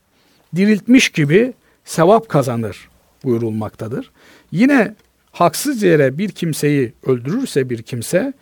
diriltmiş 0.56 1.08
gibi 1.08 1.52
sevap 1.84 2.28
kazanır 2.28 2.88
buyurulmaktadır. 3.24 4.10
Yine 4.52 4.94
haksız 5.32 5.82
yere 5.82 6.18
bir 6.18 6.28
kimseyi 6.28 6.92
öldürürse 7.06 7.70
bir 7.70 7.82
kimse 7.82 8.32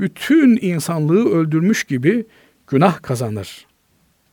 bütün 0.00 0.58
insanlığı 0.62 1.30
öldürmüş 1.30 1.84
gibi 1.84 2.26
günah 2.66 3.02
kazanır 3.02 3.66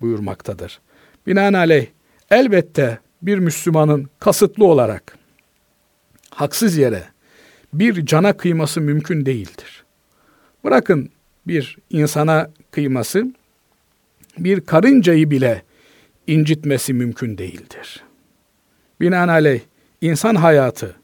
buyurmaktadır. 0.01 0.79
Binaenaleyh 1.27 1.87
elbette 2.31 2.99
bir 3.21 3.37
Müslümanın 3.37 4.09
kasıtlı 4.19 4.65
olarak 4.65 5.20
haksız 6.41 6.77
yere 6.77 7.03
bir 7.73 8.05
cana 8.05 8.33
kıyması 8.33 8.81
mümkün 8.81 9.25
değildir. 9.25 9.83
Bırakın 10.63 11.09
bir 11.47 11.77
insana 11.89 12.49
kıyması, 12.71 13.25
bir 14.37 14.61
karıncayı 14.61 15.31
bile 15.31 15.61
incitmesi 16.27 16.93
mümkün 16.93 17.37
değildir. 17.37 18.03
Binaenaleyh 19.01 19.61
insan 20.01 20.35
hayatı, 20.35 20.95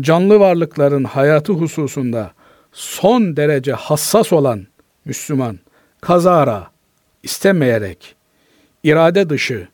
canlı 0.00 0.40
varlıkların 0.40 1.04
hayatı 1.04 1.52
hususunda 1.52 2.32
son 2.72 3.36
derece 3.36 3.72
hassas 3.72 4.32
olan 4.32 4.66
Müslüman, 5.04 5.58
kazara, 6.00 6.70
istemeyerek, 7.22 8.14
irade 8.82 9.30
dışı 9.30 9.68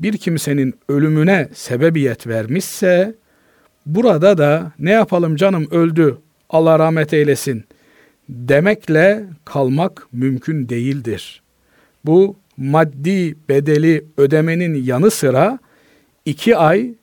bir 0.00 0.18
kimsenin 0.18 0.74
ölümüne 0.88 1.48
sebebiyet 1.54 2.26
vermişse, 2.26 3.14
burada 3.86 4.38
da 4.38 4.72
ne 4.78 4.90
yapalım 4.90 5.36
canım 5.36 5.68
öldü, 5.70 6.18
Allah 6.50 6.78
rahmet 6.78 7.12
eylesin 7.12 7.64
demekle 8.28 9.24
kalmak 9.44 10.06
mümkün 10.12 10.68
değildir. 10.68 11.42
Bu 12.04 12.36
maddi 12.56 13.36
bedeli 13.48 14.04
ödemenin 14.16 14.84
yanı 14.84 15.10
sıra 15.10 15.58
iki 16.24 16.56
ay 16.56 16.94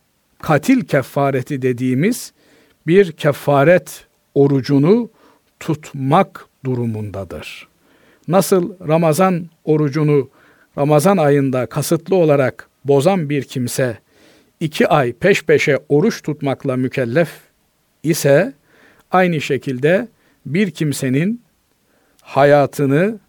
katil 0.41 0.81
kefareti 0.81 1.61
dediğimiz 1.61 2.33
bir 2.87 3.11
kefaret 3.11 4.05
orucunu 4.35 5.09
tutmak 5.59 6.45
durumundadır. 6.65 7.67
Nasıl 8.27 8.87
Ramazan 8.87 9.49
orucunu 9.63 10.29
Ramazan 10.77 11.17
ayında 11.17 11.65
kasıtlı 11.65 12.15
olarak 12.15 12.69
bozan 12.85 13.29
bir 13.29 13.43
kimse 13.43 13.97
iki 14.61 14.87
ay 14.87 15.13
peş 15.13 15.43
peşe 15.43 15.79
oruç 15.89 16.21
tutmakla 16.21 16.75
mükellef 16.75 17.29
ise 18.03 18.53
aynı 19.11 19.41
şekilde 19.41 20.07
bir 20.45 20.71
kimsenin 20.71 21.41
hayatını 22.21 23.19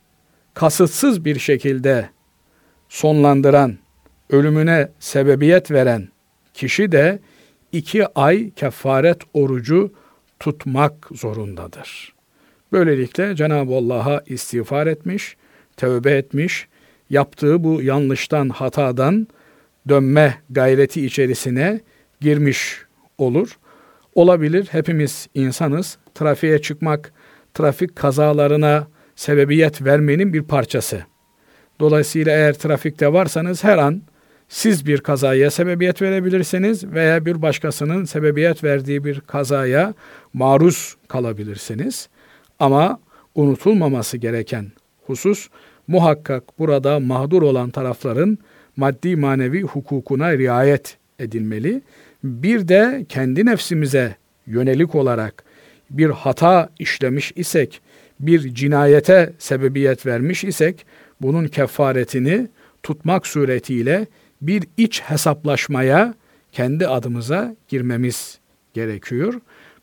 kasıtsız 0.55 1.25
bir 1.25 1.39
şekilde 1.39 2.09
sonlandıran, 2.89 3.79
ölümüne 4.31 4.89
sebebiyet 5.01 5.71
veren 5.71 6.09
kişi 6.55 6.93
de 6.93 7.19
iki 7.73 8.07
ay 8.19 8.51
kefaret 8.51 9.19
orucu 9.35 9.93
tutmak 10.41 11.09
zorundadır. 11.13 12.15
Böylelikle 12.73 13.37
Cenab-ı 13.37 13.75
Allah'a 13.75 14.23
istiğfar 14.27 14.87
etmiş, 14.87 15.37
tövbe 15.77 16.11
etmiş, 16.11 16.69
yaptığı 17.11 17.65
bu 17.65 17.83
yanlıştan, 17.83 18.49
hatadan 18.49 19.27
dönme 19.89 20.35
gayreti 20.51 21.07
içerisine 21.07 21.81
girmiş 22.21 22.83
olur. 23.19 23.59
Olabilir 24.15 24.69
hepimiz 24.71 25.29
insanız. 25.35 25.99
Trafiğe 26.15 26.63
çıkmak, 26.63 27.13
trafik 27.55 27.97
kazalarına 27.97 28.87
sebebiyet 29.17 29.85
vermenin 29.85 30.33
bir 30.33 30.43
parçası. 30.43 31.03
Dolayısıyla 31.81 32.33
eğer 32.33 32.53
trafikte 32.53 33.13
varsanız 33.13 33.65
her 33.65 33.79
an 33.79 34.03
siz 34.49 34.87
bir 34.87 34.99
kazaya 34.99 35.51
sebebiyet 35.51 36.03
verebilirsiniz 36.03 36.85
veya 36.85 37.27
bir 37.27 37.43
başkasının 37.43 38.05
sebebiyet 38.05 38.65
verdiği 38.65 39.05
bir 39.05 39.21
kazaya 39.21 39.95
maruz 40.33 40.97
kalabilirsiniz. 41.09 42.09
Ama 42.59 43.01
unutulmaması 43.35 44.17
gereken 44.17 44.73
husus 45.07 45.49
muhakkak 45.89 46.59
burada 46.59 47.01
mağdur 47.01 47.43
olan 47.43 47.71
tarafların 47.71 48.39
maddi 48.77 49.17
manevi 49.17 49.63
hukukuna 49.63 50.39
riayet 50.39 50.97
edilmeli. 51.19 51.83
Bir 52.25 52.69
de 52.69 53.07
kendi 53.09 53.47
nefsimize 53.47 54.17
yönelik 54.47 54.95
olarak 54.95 55.45
bir 55.91 56.11
hata 56.11 56.69
işlemiş 56.79 57.33
isek, 57.37 57.81
bir 58.21 58.55
cinayete 58.55 59.33
sebebiyet 59.39 60.07
vermiş 60.07 60.45
isek 60.45 60.87
bunun 61.21 61.49
kefaretini 61.49 62.49
tutmak 62.83 63.27
suretiyle 63.27 64.07
bir 64.43 64.65
iç 64.77 65.01
hesaplaşmaya 65.01 66.15
kendi 66.53 66.87
adımıza 66.87 67.57
girmemiz 67.69 68.39
gerekiyor. 68.75 69.35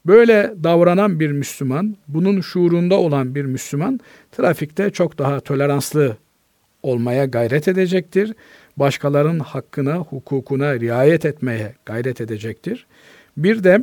Böyle 0.05 0.53
davranan 0.63 1.19
bir 1.19 1.31
Müslüman, 1.31 1.95
bunun 2.07 2.41
şuurunda 2.41 2.95
olan 2.95 3.35
bir 3.35 3.45
Müslüman 3.45 3.99
trafikte 4.31 4.89
çok 4.89 5.17
daha 5.17 5.39
toleranslı 5.39 6.17
olmaya 6.83 7.25
gayret 7.25 7.67
edecektir. 7.67 8.33
Başkalarının 8.79 9.39
hakkına, 9.39 9.95
hukukuna 9.95 10.79
riayet 10.79 11.25
etmeye 11.25 11.73
gayret 11.85 12.21
edecektir. 12.21 12.85
Bir 13.37 13.63
de 13.63 13.81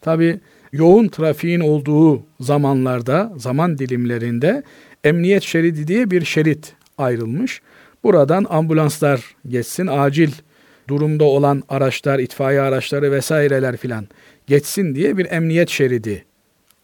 tabi 0.00 0.40
yoğun 0.72 1.08
trafiğin 1.08 1.60
olduğu 1.60 2.22
zamanlarda, 2.40 3.32
zaman 3.36 3.78
dilimlerinde 3.78 4.62
emniyet 5.04 5.42
şeridi 5.42 5.88
diye 5.88 6.10
bir 6.10 6.24
şerit 6.24 6.74
ayrılmış. 6.98 7.62
Buradan 8.04 8.46
ambulanslar 8.48 9.36
geçsin, 9.48 9.86
acil 9.86 10.32
durumda 10.88 11.24
olan 11.24 11.62
araçlar, 11.68 12.18
itfaiye 12.18 12.60
araçları 12.60 13.12
vesaireler 13.12 13.76
filan 13.76 14.06
geçsin 14.46 14.94
diye 14.94 15.18
bir 15.18 15.32
emniyet 15.32 15.68
şeridi 15.68 16.24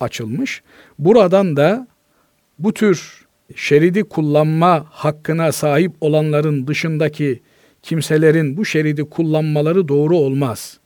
açılmış. 0.00 0.62
Buradan 0.98 1.56
da 1.56 1.86
bu 2.58 2.74
tür 2.74 3.21
şeridi 3.56 4.04
kullanma 4.04 4.86
hakkına 4.90 5.52
sahip 5.52 5.92
olanların 6.00 6.66
dışındaki 6.66 7.40
kimselerin 7.82 8.56
bu 8.56 8.64
şeridi 8.64 9.04
kullanmaları 9.04 9.88
doğru 9.88 10.16
olmaz. 10.16 10.78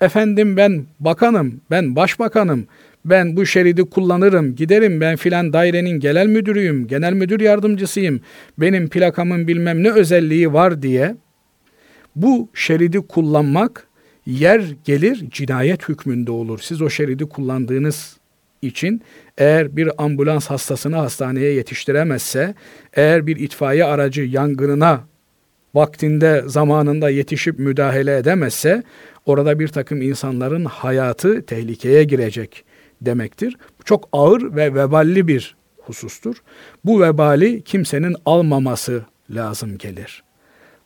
Efendim 0.00 0.56
ben 0.56 0.86
bakanım, 1.00 1.60
ben 1.70 1.96
başbakanım, 1.96 2.66
ben 3.04 3.36
bu 3.36 3.46
şeridi 3.46 3.84
kullanırım, 3.84 4.54
giderim 4.54 5.00
ben 5.00 5.16
filan 5.16 5.52
dairenin 5.52 6.00
genel 6.00 6.26
müdürüyüm, 6.26 6.86
genel 6.86 7.12
müdür 7.12 7.40
yardımcısıyım, 7.40 8.20
benim 8.58 8.88
plakamın 8.88 9.48
bilmem 9.48 9.82
ne 9.82 9.90
özelliği 9.90 10.52
var 10.52 10.82
diye 10.82 11.16
bu 12.16 12.50
şeridi 12.54 12.98
kullanmak 12.98 13.88
yer 14.26 14.62
gelir 14.84 15.24
cinayet 15.30 15.88
hükmünde 15.88 16.30
olur. 16.30 16.58
Siz 16.62 16.82
o 16.82 16.90
şeridi 16.90 17.24
kullandığınız 17.24 18.19
için 18.62 19.02
eğer 19.38 19.76
bir 19.76 20.04
ambulans 20.04 20.46
hastasını 20.46 20.96
hastaneye 20.96 21.52
yetiştiremezse, 21.52 22.54
eğer 22.94 23.26
bir 23.26 23.36
itfaiye 23.36 23.84
aracı 23.84 24.22
yangınına 24.22 25.00
vaktinde 25.74 26.42
zamanında 26.46 27.10
yetişip 27.10 27.58
müdahale 27.58 28.16
edemezse 28.16 28.82
orada 29.26 29.58
bir 29.58 29.68
takım 29.68 30.02
insanların 30.02 30.64
hayatı 30.64 31.46
tehlikeye 31.46 32.04
girecek 32.04 32.64
demektir. 33.00 33.56
Çok 33.84 34.08
ağır 34.12 34.56
ve 34.56 34.74
veballi 34.74 35.28
bir 35.28 35.56
husustur. 35.78 36.36
Bu 36.84 37.00
vebali 37.00 37.62
kimsenin 37.62 38.16
almaması 38.24 39.04
lazım 39.30 39.78
gelir. 39.78 40.29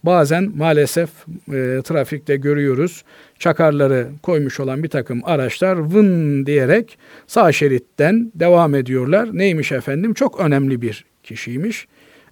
Bazen 0.04 0.52
maalesef 0.56 1.10
e, 1.48 1.80
trafikte 1.84 2.36
görüyoruz 2.36 3.04
çakarları 3.38 4.08
koymuş 4.22 4.60
olan 4.60 4.82
bir 4.82 4.88
takım 4.88 5.20
araçlar 5.24 5.76
vın 5.76 6.46
diyerek 6.46 6.98
sağ 7.26 7.52
şeritten 7.52 8.32
devam 8.34 8.74
ediyorlar. 8.74 9.28
Neymiş 9.32 9.72
efendim? 9.72 10.14
Çok 10.14 10.40
önemli 10.40 10.82
bir 10.82 11.04
kişiymiş. 11.22 11.86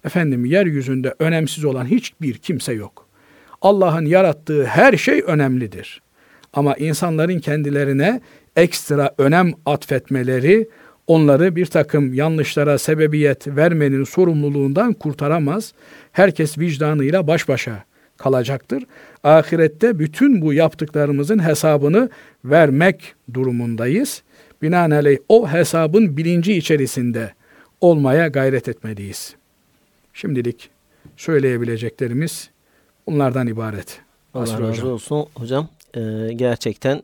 Efendim 0.05 0.45
yeryüzünde 0.45 1.13
önemsiz 1.19 1.65
olan 1.65 1.85
hiçbir 1.85 2.33
kimse 2.33 2.73
yok. 2.73 3.07
Allah'ın 3.61 4.05
yarattığı 4.05 4.65
her 4.65 4.97
şey 4.97 5.23
önemlidir. 5.27 6.01
Ama 6.53 6.75
insanların 6.75 7.39
kendilerine 7.39 8.21
ekstra 8.55 9.15
önem 9.17 9.53
atfetmeleri 9.65 10.69
onları 11.07 11.55
bir 11.55 11.65
takım 11.65 12.13
yanlışlara 12.13 12.77
sebebiyet 12.77 13.47
vermenin 13.47 14.03
sorumluluğundan 14.03 14.93
kurtaramaz. 14.93 15.73
Herkes 16.11 16.57
vicdanıyla 16.57 17.27
baş 17.27 17.47
başa 17.47 17.83
kalacaktır. 18.17 18.83
Ahirette 19.23 19.99
bütün 19.99 20.41
bu 20.41 20.53
yaptıklarımızın 20.53 21.47
hesabını 21.47 22.09
vermek 22.45 23.15
durumundayız. 23.33 24.23
Binaenaleyh 24.61 25.17
o 25.29 25.47
hesabın 25.47 26.17
bilinci 26.17 26.53
içerisinde 26.53 27.33
olmaya 27.81 28.27
gayret 28.27 28.67
etmeliyiz. 28.67 29.35
Şimdilik 30.13 30.69
söyleyebileceklerimiz 31.17 32.49
bunlardan 33.07 33.47
ibaret. 33.47 34.01
Allah 34.33 34.61
razı 34.61 34.87
olsun 34.87 35.27
hocam. 35.35 35.69
Ee, 35.95 36.01
gerçekten 36.35 37.03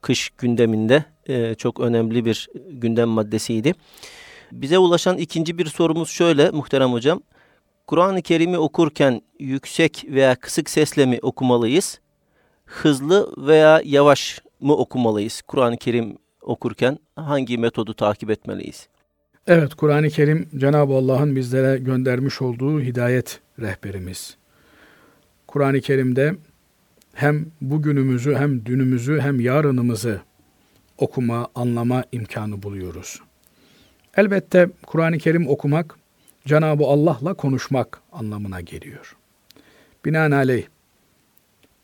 kış 0.00 0.30
gündeminde 0.30 1.04
e, 1.26 1.54
çok 1.54 1.80
önemli 1.80 2.24
bir 2.24 2.48
gündem 2.70 3.08
maddesiydi. 3.08 3.74
Bize 4.52 4.78
ulaşan 4.78 5.18
ikinci 5.18 5.58
bir 5.58 5.66
sorumuz 5.66 6.10
şöyle 6.10 6.50
muhterem 6.50 6.92
hocam. 6.92 7.20
Kur'an-ı 7.86 8.22
Kerim'i 8.22 8.58
okurken 8.58 9.22
yüksek 9.38 10.06
veya 10.08 10.34
kısık 10.34 10.70
sesle 10.70 11.06
mi 11.06 11.18
okumalıyız? 11.22 12.00
Hızlı 12.64 13.46
veya 13.46 13.82
yavaş 13.84 14.40
mı 14.60 14.76
okumalıyız? 14.76 15.42
Kur'an-ı 15.42 15.76
Kerim 15.76 16.18
okurken 16.42 16.98
hangi 17.16 17.58
metodu 17.58 17.94
takip 17.94 18.30
etmeliyiz? 18.30 18.88
Evet, 19.46 19.74
Kur'an-ı 19.74 20.08
Kerim 20.08 20.48
Cenab-ı 20.56 20.92
Allah'ın 20.92 21.36
bizlere 21.36 21.78
göndermiş 21.78 22.42
olduğu 22.42 22.80
hidayet 22.80 23.40
rehberimiz. 23.60 24.36
Kur'an-ı 25.46 25.80
Kerim'de 25.80 26.34
hem 27.18 27.46
bugünümüzü 27.60 28.34
hem 28.34 28.66
dünümüzü 28.66 29.20
hem 29.20 29.40
yarınımızı 29.40 30.20
okuma, 30.98 31.48
anlama 31.54 32.04
imkanı 32.12 32.62
buluyoruz. 32.62 33.20
Elbette 34.16 34.68
Kur'an-ı 34.86 35.18
Kerim 35.18 35.48
okumak 35.48 35.98
Cenab-ı 36.46 36.84
Allah'la 36.84 37.34
konuşmak 37.34 38.00
anlamına 38.12 38.60
geliyor. 38.60 39.16
Binaenaleyh 40.04 40.66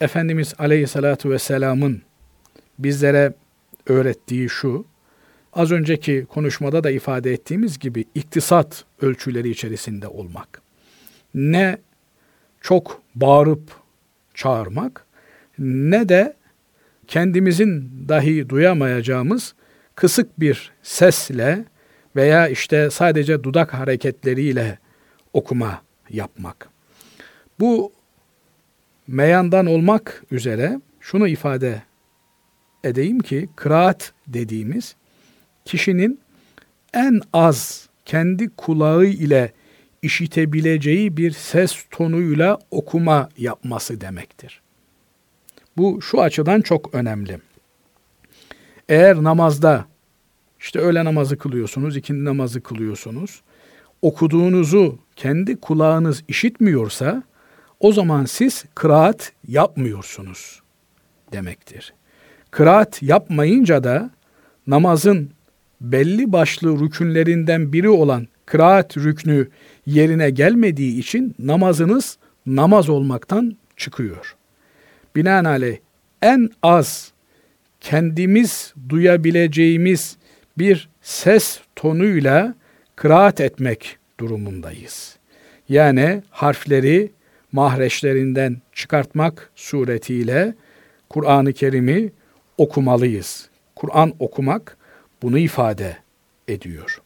Efendimiz 0.01 0.55
Aleyhisselatü 0.59 1.31
Vesselam'ın 1.31 2.03
bizlere 2.79 3.35
öğrettiği 3.87 4.49
şu, 4.49 4.87
az 5.53 5.73
önceki 5.73 6.27
konuşmada 6.29 6.85
da 6.85 6.91
ifade 6.91 7.33
ettiğimiz 7.33 7.79
gibi 7.79 8.05
iktisat 8.15 8.85
ölçüleri 9.01 9.51
içerisinde 9.51 10.09
olmak. 10.09 10.63
Ne 11.35 11.79
çok 12.61 13.03
bağırıp 13.15 13.71
çağırmak 14.35 15.04
ne 15.59 16.09
de 16.09 16.35
kendimizin 17.07 17.91
dahi 18.09 18.49
duyamayacağımız 18.49 19.55
kısık 19.95 20.41
bir 20.41 20.73
sesle 20.83 21.65
veya 22.17 22.49
işte 22.49 22.91
sadece 22.91 23.43
dudak 23.43 23.75
hareketleriyle 23.75 24.79
okuma 25.33 25.83
yapmak. 26.11 26.69
Bu 27.61 27.93
meyandan 29.07 29.67
olmak 29.67 30.25
üzere 30.31 30.81
şunu 31.01 31.29
ifade 31.29 31.83
edeyim 32.85 33.19
ki 33.19 33.49
kıraat 33.57 34.13
dediğimiz 34.27 34.97
kişinin 35.65 36.21
en 36.95 37.21
az 37.33 37.89
kendi 38.05 38.49
kulağı 38.49 39.07
ile 39.07 39.53
işitebileceği 40.03 41.17
bir 41.17 41.31
ses 41.31 41.85
tonuyla 41.91 42.59
okuma 42.71 43.29
yapması 43.39 44.01
demektir. 44.01 44.64
Bu 45.77 46.03
şu 46.03 46.23
açıdan 46.23 46.61
çok 46.61 46.95
önemli. 46.95 47.41
Eğer 48.89 49.23
namazda 49.23 49.85
işte 50.61 50.79
öğle 50.79 51.05
namazı 51.05 51.39
kılıyorsunuz, 51.39 51.97
ikindi 51.97 52.25
namazı 52.25 52.61
kılıyorsunuz. 52.61 53.43
Okuduğunuzu 54.03 54.99
kendi 55.17 55.61
kulağınız 55.61 56.25
işitmiyorsa 56.29 57.23
o 57.81 57.93
zaman 57.93 58.25
siz 58.25 58.65
kıraat 58.75 59.33
yapmıyorsunuz 59.49 60.63
demektir. 61.33 61.95
Kıraat 62.51 63.03
yapmayınca 63.03 63.85
da 63.85 64.11
namazın 64.67 65.31
belli 65.81 66.33
başlı 66.33 66.81
rükünlerinden 66.81 67.73
biri 67.73 67.89
olan 67.89 68.29
kıraat 68.47 68.97
rüknü 68.97 69.49
yerine 69.87 70.31
gelmediği 70.31 70.99
için 70.99 71.35
namazınız 71.39 72.19
namaz 72.47 72.89
olmaktan 72.89 73.57
çıkıyor. 73.77 74.37
Binaenaleyh 75.17 75.79
en 76.23 76.51
az 76.63 77.13
kendimiz 77.81 78.75
duyabileceğimiz 78.89 80.17
bir 80.59 80.89
ses 81.03 81.61
tonuyla 81.77 82.55
kıraat 82.97 83.41
etmek 83.41 83.99
durumundayız. 84.21 85.17
Yani 85.69 86.23
harfleri 86.31 87.13
mahreçlerinden 87.53 88.57
çıkartmak 88.73 89.51
suretiyle 89.55 90.55
Kur'an-ı 91.11 91.53
Kerim'i 91.53 92.13
okumalıyız. 92.59 93.49
Kur'an 93.77 94.13
okumak 94.19 94.77
bunu 95.23 95.39
ifade 95.39 95.97
ediyor. 96.49 97.03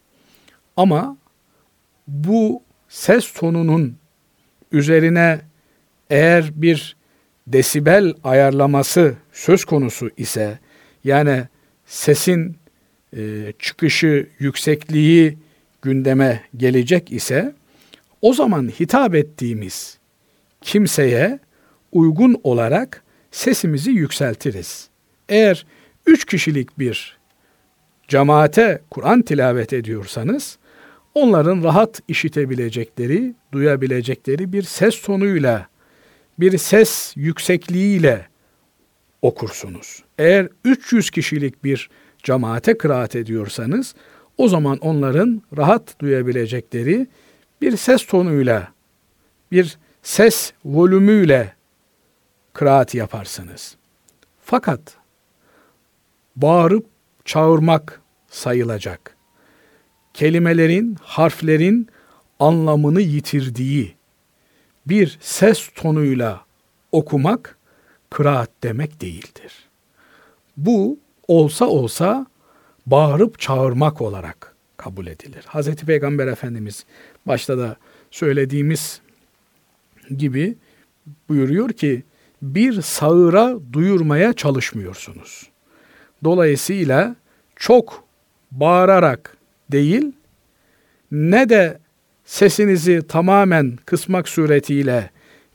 Ama 0.77 1.17
bu 2.07 2.63
ses 2.89 3.33
tonunun 3.33 3.97
üzerine 4.71 5.41
eğer 6.09 6.51
bir 6.55 6.95
desibel 7.53 8.13
ayarlaması 8.23 9.15
söz 9.31 9.65
konusu 9.65 10.09
ise 10.17 10.59
yani 11.03 11.43
sesin 11.85 12.57
e, 13.17 13.53
çıkışı, 13.59 14.29
yüksekliği 14.39 15.37
gündeme 15.81 16.43
gelecek 16.57 17.11
ise 17.11 17.53
o 18.21 18.33
zaman 18.33 18.67
hitap 18.79 19.15
ettiğimiz 19.15 19.97
kimseye 20.61 21.39
uygun 21.91 22.41
olarak 22.43 23.03
sesimizi 23.31 23.91
yükseltiriz. 23.91 24.89
Eğer 25.29 25.65
üç 26.05 26.25
kişilik 26.25 26.79
bir 26.79 27.17
cemaate 28.07 28.81
Kur'an 28.91 29.21
tilavet 29.21 29.73
ediyorsanız 29.73 30.57
onların 31.15 31.63
rahat 31.63 32.01
işitebilecekleri, 32.07 33.33
duyabilecekleri 33.51 34.53
bir 34.53 34.63
ses 34.63 35.01
tonuyla, 35.01 35.67
bir 36.39 36.57
ses 36.57 37.13
yüksekliğiyle 37.15 38.27
okursunuz. 39.21 40.03
Eğer 40.17 40.47
300 40.65 41.09
kişilik 41.09 41.63
bir 41.63 41.89
cemaate 42.23 42.77
kıraat 42.77 43.15
ediyorsanız 43.15 43.95
o 44.37 44.47
zaman 44.47 44.77
onların 44.77 45.41
rahat 45.57 45.99
duyabilecekleri 45.99 47.07
bir 47.61 47.77
ses 47.77 48.05
tonuyla, 48.05 48.73
bir 49.51 49.77
ses 50.03 50.53
volümüyle 50.65 51.53
kıraat 52.53 52.95
yaparsınız. 52.95 53.75
Fakat 54.41 54.97
bağırıp 56.35 56.85
çağırmak 57.25 58.01
sayılacak. 58.27 59.15
Kelimelerin, 60.13 60.97
harflerin 61.01 61.87
anlamını 62.39 63.01
yitirdiği 63.01 63.98
bir 64.89 65.17
ses 65.21 65.69
tonuyla 65.75 66.45
okumak 66.91 67.57
kıraat 68.09 68.49
demek 68.63 69.01
değildir. 69.01 69.53
Bu 70.57 70.99
olsa 71.27 71.65
olsa 71.65 72.25
bağırıp 72.85 73.39
çağırmak 73.39 74.01
olarak 74.01 74.55
kabul 74.77 75.07
edilir. 75.07 75.45
Hz. 75.53 75.75
Peygamber 75.75 76.27
Efendimiz 76.27 76.85
başta 77.27 77.57
da 77.57 77.75
söylediğimiz 78.11 79.01
gibi 80.17 80.57
buyuruyor 81.29 81.69
ki 81.69 82.03
bir 82.41 82.81
sağıra 82.81 83.55
duyurmaya 83.73 84.33
çalışmıyorsunuz. 84.33 85.49
Dolayısıyla 86.23 87.15
çok 87.55 88.03
bağırarak 88.51 89.37
değil 89.71 90.11
ne 91.11 91.49
de 91.49 91.79
sesinizi 92.29 93.07
tamamen 93.07 93.77
kısmak 93.85 94.29
suretiyle 94.29 95.09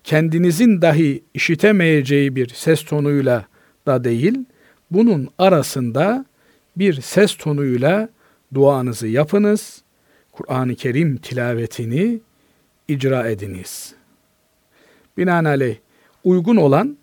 kendinizin 0.05 0.83
dahi 0.83 1.25
işitemeyeceği 1.35 2.37
bir 2.37 2.49
ses 2.49 2.85
tonuyla 2.85 3.47
da 3.87 4.05
değil, 4.05 4.39
bunun 4.91 5.29
arasında 5.39 6.27
bir 6.77 7.01
ses 7.01 7.35
tonuyla 7.37 8.09
duanızı 8.55 9.09
yapınız, 9.09 9.83
Kur'an-ı 10.33 10.75
Kerim 10.75 11.17
tilavetini 11.17 12.21
icra 12.89 13.29
ediniz. 13.29 13.95
Binaenaleyh 15.17 15.77
uygun 16.25 16.57
olan 16.57 16.97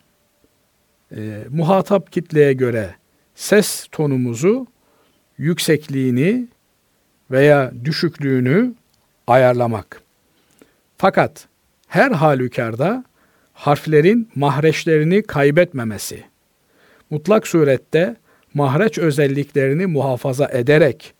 e, 1.16 1.44
muhatap 1.50 2.12
kitleye 2.12 2.54
göre 2.54 2.96
ses 3.36 3.88
tonumuzu, 3.92 4.68
yüksekliğini 5.38 6.48
veya 7.32 7.72
düşüklüğünü 7.86 8.81
ayarlamak. 9.28 10.02
Fakat 10.98 11.48
her 11.88 12.12
halükarda 12.12 13.04
harflerin 13.54 14.30
mahreçlerini 14.36 15.24
kaybetmemesi, 15.24 16.24
mutlak 17.10 17.48
surette 17.48 18.16
mahreç 18.54 18.98
özelliklerini 18.98 19.86
muhafaza 19.86 20.46
ederek 20.46 21.14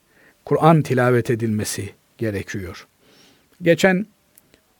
Kur'an 0.46 0.82
tilavet 0.82 1.30
edilmesi 1.30 1.90
gerekiyor. 2.18 2.88
Geçen 3.62 4.06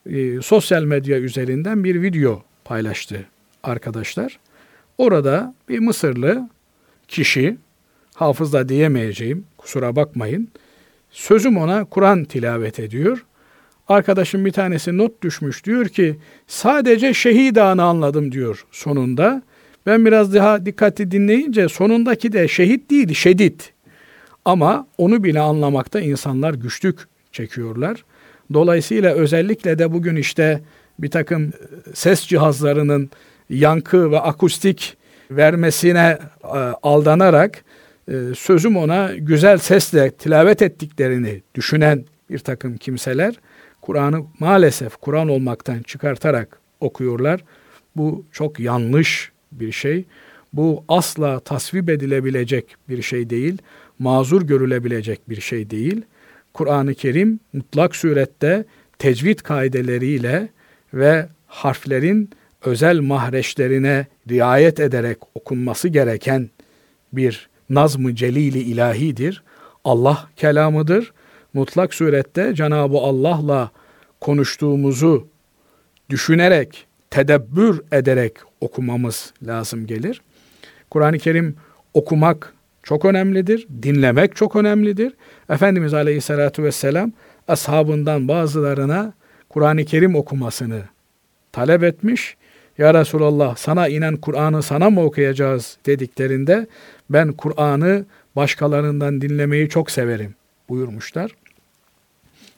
e, 0.06 0.42
sosyal 0.42 0.84
medya 0.84 1.18
üzerinden 1.18 1.84
bir 1.84 2.02
video 2.02 2.42
paylaştı 2.64 3.26
arkadaşlar. 3.62 4.38
Orada 4.98 5.54
bir 5.68 5.78
Mısırlı 5.78 6.48
kişi, 7.08 7.56
hafızda 8.14 8.68
diyemeyeceğim, 8.68 9.44
kusura 9.58 9.96
bakmayın, 9.96 10.48
sözüm 11.12 11.56
ona 11.56 11.84
Kur'an 11.84 12.24
tilavet 12.24 12.80
ediyor. 12.80 13.24
Arkadaşım 13.88 14.44
bir 14.44 14.52
tanesi 14.52 14.98
not 14.98 15.22
düşmüş 15.22 15.64
diyor 15.64 15.88
ki 15.88 16.16
sadece 16.46 17.14
şehit 17.14 17.58
anı 17.58 17.82
anladım 17.82 18.32
diyor 18.32 18.64
sonunda. 18.70 19.42
Ben 19.86 20.06
biraz 20.06 20.34
daha 20.34 20.66
dikkatli 20.66 21.10
dinleyince 21.10 21.68
sonundaki 21.68 22.32
de 22.32 22.48
şehit 22.48 22.90
değil 22.90 23.14
şedid. 23.14 23.60
Ama 24.44 24.86
onu 24.98 25.24
bile 25.24 25.40
anlamakta 25.40 26.00
insanlar 26.00 26.54
güçlük 26.54 26.98
çekiyorlar. 27.32 28.04
Dolayısıyla 28.52 29.14
özellikle 29.14 29.78
de 29.78 29.92
bugün 29.92 30.16
işte 30.16 30.60
bir 30.98 31.10
takım 31.10 31.52
ses 31.94 32.26
cihazlarının 32.26 33.10
yankı 33.50 34.10
ve 34.10 34.20
akustik 34.20 34.96
vermesine 35.30 36.18
e, 36.44 36.58
aldanarak 36.82 37.56
e, 37.56 37.62
sözüm 38.34 38.76
ona 38.76 39.14
güzel 39.16 39.58
sesle 39.58 40.10
tilavet 40.10 40.62
ettiklerini 40.62 41.42
düşünen 41.54 42.04
bir 42.30 42.38
takım 42.38 42.76
kimseler 42.76 43.34
Kur'an'ı 43.80 44.24
maalesef 44.38 44.96
Kur'an 44.96 45.28
olmaktan 45.28 45.82
çıkartarak 45.82 46.58
okuyorlar. 46.80 47.44
Bu 47.96 48.24
çok 48.32 48.60
yanlış 48.60 49.32
bir 49.52 49.72
şey. 49.72 50.04
Bu 50.52 50.84
asla 50.88 51.40
tasvip 51.40 51.90
edilebilecek 51.90 52.76
bir 52.88 53.02
şey 53.02 53.30
değil. 53.30 53.58
Mazur 53.98 54.42
görülebilecek 54.42 55.28
bir 55.28 55.40
şey 55.40 55.70
değil. 55.70 56.02
Kur'an-ı 56.52 56.94
Kerim 56.94 57.40
mutlak 57.52 57.96
surette 57.96 58.64
tecvid 58.98 59.38
kaideleriyle 59.38 60.48
ve 60.94 61.26
harflerin 61.46 62.30
özel 62.64 63.00
mahreçlerine 63.00 64.06
riayet 64.28 64.80
ederek 64.80 65.18
okunması 65.34 65.88
gereken 65.88 66.50
bir 67.12 67.48
nazm-ı 67.74 68.14
celili 68.14 68.58
ilahidir. 68.58 69.42
Allah 69.84 70.28
kelamıdır. 70.36 71.12
Mutlak 71.54 71.94
surette 71.94 72.54
Cenab-ı 72.54 72.98
Allah'la 72.98 73.70
konuştuğumuzu 74.20 75.26
düşünerek, 76.10 76.86
tedebbür 77.10 77.82
ederek 77.92 78.32
okumamız 78.60 79.32
lazım 79.46 79.86
gelir. 79.86 80.22
Kur'an-ı 80.90 81.18
Kerim 81.18 81.56
okumak 81.94 82.54
çok 82.82 83.04
önemlidir, 83.04 83.66
dinlemek 83.82 84.36
çok 84.36 84.56
önemlidir. 84.56 85.12
Efendimiz 85.50 85.94
Aleyhisselatü 85.94 86.62
Vesselam 86.62 87.12
ashabından 87.48 88.28
bazılarına 88.28 89.12
Kur'an-ı 89.48 89.84
Kerim 89.84 90.14
okumasını 90.14 90.82
talep 91.52 91.82
etmiş. 91.82 92.36
Ya 92.82 92.94
Resulallah 92.94 93.56
sana 93.56 93.88
inen 93.88 94.16
Kur'an'ı 94.16 94.62
sana 94.62 94.90
mı 94.90 95.04
okuyacağız 95.04 95.76
dediklerinde 95.86 96.66
ben 97.10 97.32
Kur'an'ı 97.32 98.04
başkalarından 98.36 99.20
dinlemeyi 99.20 99.68
çok 99.68 99.90
severim 99.90 100.34
buyurmuşlar. 100.68 101.30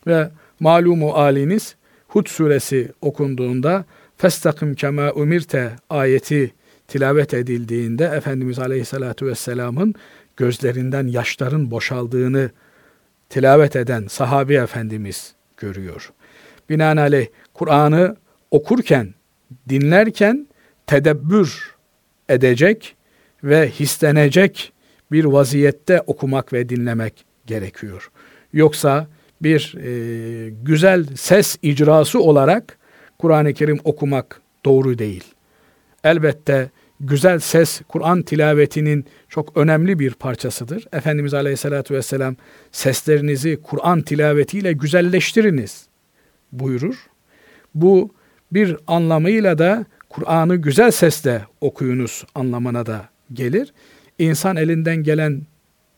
Ve 0.06 0.30
malumu 0.60 1.10
aliniz 1.10 1.76
Hud 2.08 2.26
suresi 2.26 2.92
okunduğunda 3.00 3.84
Festakim 4.16 4.74
kema 4.74 5.10
umirte 5.10 5.72
ayeti 5.90 6.52
tilavet 6.88 7.34
edildiğinde 7.34 8.04
Efendimiz 8.04 8.58
Aleyhisselatü 8.58 9.26
Vesselam'ın 9.26 9.94
gözlerinden 10.36 11.06
yaşların 11.06 11.70
boşaldığını 11.70 12.50
tilavet 13.30 13.76
eden 13.76 14.06
sahabi 14.06 14.54
efendimiz 14.54 15.34
görüyor. 15.56 16.12
Binaenaleyh 16.70 17.26
Kur'an'ı 17.54 18.16
okurken, 18.50 19.14
dinlerken 19.68 20.46
tedebbür 20.86 21.74
edecek 22.28 22.96
ve 23.44 23.70
hislenecek 23.70 24.72
bir 25.12 25.24
vaziyette 25.24 26.00
okumak 26.06 26.52
ve 26.52 26.68
dinlemek 26.68 27.24
gerekiyor. 27.46 28.10
Yoksa 28.52 29.08
bir 29.42 29.74
e, 29.78 30.50
güzel 30.62 31.06
ses 31.16 31.56
icrası 31.62 32.20
olarak 32.20 32.78
Kur'an-ı 33.18 33.54
Kerim 33.54 33.78
okumak 33.84 34.40
doğru 34.64 34.98
değil. 34.98 35.24
Elbette 36.04 36.70
güzel 37.00 37.38
ses 37.38 37.80
Kur'an 37.88 38.22
tilavetinin 38.22 39.04
çok 39.28 39.56
önemli 39.56 39.98
bir 39.98 40.14
parçasıdır. 40.14 40.86
Efendimiz 40.92 41.34
Aleyhisselatü 41.34 41.94
Vesselam 41.94 42.36
seslerinizi 42.72 43.62
Kur'an 43.62 44.02
tilavetiyle 44.02 44.72
güzelleştiriniz 44.72 45.86
buyurur. 46.52 47.06
Bu 47.74 48.10
bir 48.54 48.76
anlamıyla 48.86 49.58
da 49.58 49.84
Kur'an'ı 50.08 50.56
güzel 50.56 50.90
sesle 50.90 51.44
okuyunuz 51.60 52.24
anlamına 52.34 52.86
da 52.86 53.08
gelir. 53.32 53.72
İnsan 54.18 54.56
elinden 54.56 54.96
gelen 54.96 55.42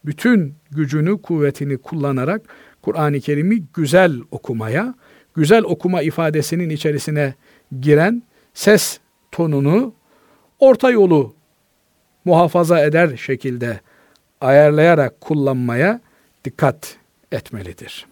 bütün 0.05 0.55
gücünü, 0.71 1.23
kuvvetini 1.23 1.79
kullanarak 1.79 2.43
Kur'an-ı 2.83 3.21
Kerim'i 3.21 3.65
güzel 3.75 4.21
okumaya, 4.31 4.95
güzel 5.35 5.65
okuma 5.65 6.03
ifadesinin 6.03 6.71
içerisine 6.71 7.35
giren 7.81 8.23
ses 8.55 8.99
tonunu 9.33 9.95
orta 10.59 10.91
yolu 10.91 11.35
muhafaza 12.25 12.81
eder 12.81 13.17
şekilde 13.17 13.81
ayarlayarak 14.41 15.21
kullanmaya 15.21 16.01
dikkat 16.45 16.97
etmelidir. 17.33 18.07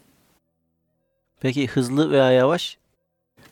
Peki 1.41 1.67
hızlı 1.67 2.11
veya 2.11 2.31
yavaş? 2.31 2.79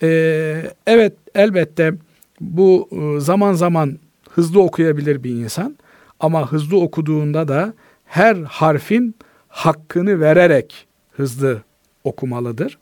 Ee, 0.02 0.70
evet 0.86 1.12
elbette 1.34 1.94
bu 2.40 2.88
e, 2.92 3.20
zaman 3.20 3.52
zaman 3.52 3.98
hızlı 4.30 4.62
okuyabilir 4.62 5.24
bir 5.24 5.30
insan 5.30 5.76
ama 6.20 6.52
hızlı 6.52 6.80
okuduğunda 6.80 7.48
da 7.48 7.74
her 8.04 8.36
harfin 8.36 9.14
hakkını 9.48 10.20
vererek 10.20 10.86
hızlı 11.12 11.62
okumalıdır. 12.04 12.78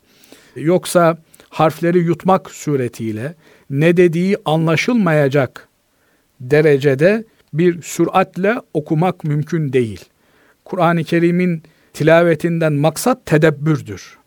Yoksa 0.57 1.19
harfleri 1.49 1.99
yutmak 1.99 2.51
suretiyle 2.51 3.35
ne 3.71 3.97
dediği 3.97 4.37
anlaşılmayacak 4.45 5.69
derecede 6.41 7.25
bir 7.53 7.83
süratle 7.83 8.55
okumak 8.75 9.25
mümkün 9.25 9.73
değil. 9.73 10.05
Kur'an-ı 10.65 11.05
Kerim'in 11.05 11.63
tilavetinden 11.93 12.73
maksat 12.73 13.27
tedebbürdür. 13.27 14.19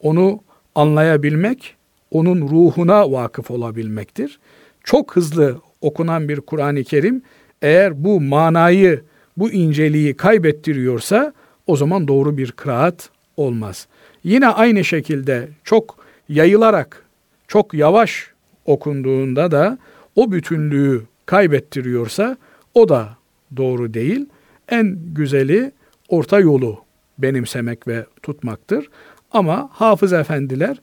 Onu 0.00 0.40
anlayabilmek, 0.74 1.76
onun 2.10 2.48
ruhuna 2.48 3.12
vakıf 3.12 3.50
olabilmektir. 3.50 4.40
Çok 4.84 5.16
hızlı 5.16 5.60
okunan 5.80 6.28
bir 6.28 6.40
Kur'an-ı 6.40 6.84
Kerim 6.84 7.22
eğer 7.62 8.04
bu 8.04 8.20
manayı, 8.20 9.02
bu 9.36 9.50
inceliği 9.50 10.14
kaybettiriyorsa 10.14 11.32
o 11.66 11.76
zaman 11.76 12.08
doğru 12.08 12.36
bir 12.36 12.52
kıraat 12.52 13.10
olmaz. 13.36 13.86
Yine 14.24 14.48
aynı 14.48 14.84
şekilde 14.84 15.48
çok 15.64 15.96
yayılarak, 16.28 17.04
çok 17.48 17.74
yavaş 17.74 18.30
okunduğunda 18.64 19.50
da 19.50 19.78
o 20.16 20.32
bütünlüğü 20.32 21.02
kaybettiriyorsa 21.26 22.36
o 22.74 22.88
da 22.88 23.08
doğru 23.56 23.94
değil. 23.94 24.26
En 24.68 24.98
güzeli 25.14 25.72
orta 26.08 26.40
yolu 26.40 26.78
benimsemek 27.18 27.88
ve 27.88 28.06
tutmaktır. 28.22 28.88
Ama 29.32 29.70
hafız 29.72 30.12
efendiler 30.12 30.80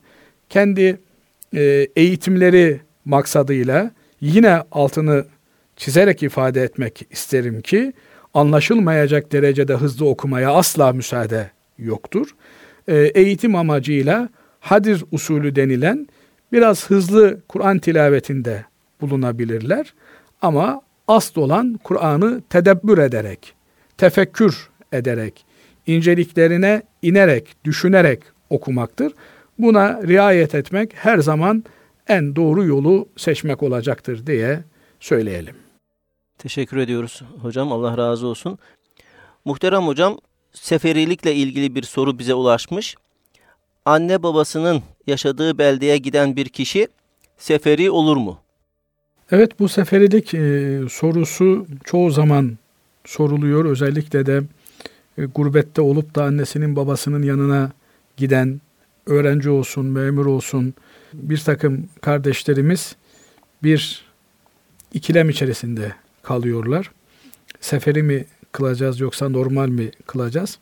kendi 0.48 0.98
e, 1.54 1.88
eğitimleri 1.96 2.80
maksadıyla 3.04 3.90
yine 4.20 4.62
altını 4.72 5.24
çizerek 5.76 6.22
ifade 6.22 6.62
etmek 6.62 7.06
isterim 7.10 7.60
ki 7.62 7.92
anlaşılmayacak 8.34 9.32
derecede 9.32 9.74
hızlı 9.74 10.08
okumaya 10.08 10.52
asla 10.52 10.92
müsaade 10.92 11.50
yoktur. 11.78 12.34
E, 12.88 12.96
eğitim 12.96 13.54
amacıyla 13.54 14.28
hadir 14.60 15.04
usulü 15.12 15.56
denilen 15.56 16.08
biraz 16.52 16.90
hızlı 16.90 17.40
Kur'an 17.48 17.78
tilavetinde 17.78 18.64
bulunabilirler. 19.00 19.94
Ama 20.42 20.82
asıl 21.08 21.40
olan 21.40 21.80
Kur'an'ı 21.84 22.42
tedebbür 22.50 22.98
ederek, 22.98 23.54
tefekkür 23.96 24.68
ederek, 24.92 25.44
inceliklerine 25.86 26.82
inerek, 27.02 27.56
düşünerek 27.64 28.22
okumaktır. 28.50 29.12
Buna 29.58 30.02
riayet 30.02 30.54
etmek 30.54 30.94
her 30.94 31.18
zaman 31.18 31.64
en 32.08 32.36
doğru 32.36 32.64
yolu 32.64 33.08
seçmek 33.16 33.62
olacaktır 33.62 34.26
diye 34.26 34.64
söyleyelim. 35.00 35.54
Teşekkür 36.38 36.76
ediyoruz 36.76 37.22
hocam. 37.42 37.72
Allah 37.72 37.98
razı 37.98 38.26
olsun. 38.26 38.58
Muhterem 39.44 39.82
hocam, 39.82 40.18
seferilikle 40.52 41.34
ilgili 41.34 41.74
bir 41.74 41.82
soru 41.82 42.18
bize 42.18 42.34
ulaşmış. 42.34 42.96
Anne 43.84 44.22
babasının 44.22 44.82
yaşadığı 45.06 45.58
beldeye 45.58 45.98
giden 45.98 46.36
bir 46.36 46.48
kişi 46.48 46.88
seferi 47.38 47.90
olur 47.90 48.16
mu? 48.16 48.38
Evet 49.30 49.60
bu 49.60 49.68
seferilik 49.68 50.34
e, 50.34 50.80
sorusu 50.90 51.66
çoğu 51.84 52.10
zaman 52.10 52.58
soruluyor. 53.04 53.64
Özellikle 53.64 54.26
de 54.26 54.42
e, 55.18 55.24
gurbette 55.24 55.80
olup 55.80 56.14
da 56.14 56.24
annesinin 56.24 56.76
babasının 56.76 57.22
yanına 57.22 57.72
giden 58.16 58.60
öğrenci 59.08 59.50
olsun, 59.50 59.86
memur 59.86 60.26
olsun 60.26 60.74
bir 61.12 61.38
takım 61.38 61.88
kardeşlerimiz 62.00 62.96
bir 63.62 64.04
ikilem 64.92 65.28
içerisinde 65.30 65.92
kalıyorlar. 66.22 66.90
Seferi 67.60 68.02
mi 68.02 68.24
kılacağız 68.52 69.00
yoksa 69.00 69.28
normal 69.28 69.68
mi 69.68 69.90
kılacağız? 70.06 70.58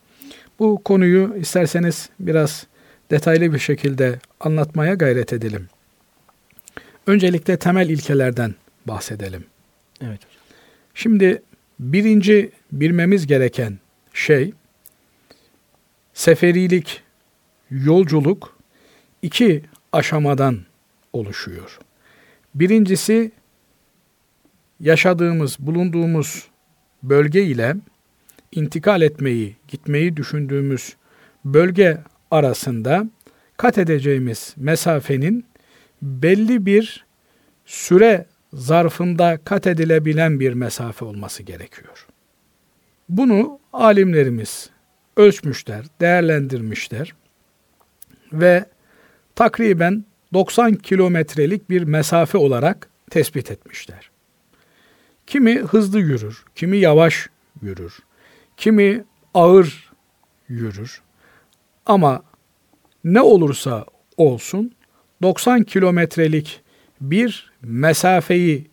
Bu 0.58 0.82
konuyu 0.84 1.36
isterseniz 1.36 2.08
biraz 2.20 2.66
detaylı 3.10 3.54
bir 3.54 3.58
şekilde 3.58 4.18
anlatmaya 4.40 4.94
gayret 4.94 5.32
edelim. 5.32 5.68
Öncelikle 7.06 7.56
temel 7.56 7.88
ilkelerden 7.88 8.54
bahsedelim. 8.86 9.44
Evet. 10.00 10.20
Şimdi 10.94 11.42
birinci 11.80 12.50
bilmemiz 12.72 13.26
gereken 13.26 13.78
şey 14.12 14.52
seferilik, 16.14 17.02
yolculuk 17.70 18.56
iki 19.22 19.62
aşamadan 19.92 20.58
oluşuyor. 21.12 21.78
Birincisi 22.54 23.32
yaşadığımız, 24.80 25.56
bulunduğumuz 25.58 26.48
bölge 27.02 27.42
ile 27.42 27.76
intikal 28.52 29.02
etmeyi, 29.02 29.56
gitmeyi 29.68 30.16
düşündüğümüz 30.16 30.96
bölge 31.44 31.98
arasında 32.30 33.06
kat 33.56 33.78
edeceğimiz 33.78 34.54
mesafenin 34.56 35.44
belli 36.02 36.66
bir 36.66 37.06
süre 37.66 38.26
zarfında 38.52 39.38
kat 39.44 39.66
edilebilen 39.66 40.40
bir 40.40 40.52
mesafe 40.52 41.04
olması 41.04 41.42
gerekiyor. 41.42 42.06
Bunu 43.08 43.58
alimlerimiz 43.72 44.70
ölçmüşler, 45.16 45.84
değerlendirmişler 46.00 47.14
ve 48.40 48.64
takriben 49.34 50.04
90 50.32 50.74
kilometrelik 50.74 51.70
bir 51.70 51.82
mesafe 51.82 52.38
olarak 52.38 52.88
tespit 53.10 53.50
etmişler. 53.50 54.10
Kimi 55.26 55.58
hızlı 55.58 56.00
yürür, 56.00 56.44
kimi 56.54 56.76
yavaş 56.76 57.28
yürür, 57.62 57.98
kimi 58.56 59.04
ağır 59.34 59.90
yürür. 60.48 61.02
Ama 61.86 62.22
ne 63.04 63.20
olursa 63.20 63.84
olsun 64.16 64.72
90 65.22 65.62
kilometrelik 65.62 66.60
bir 67.00 67.52
mesafeyi 67.62 68.66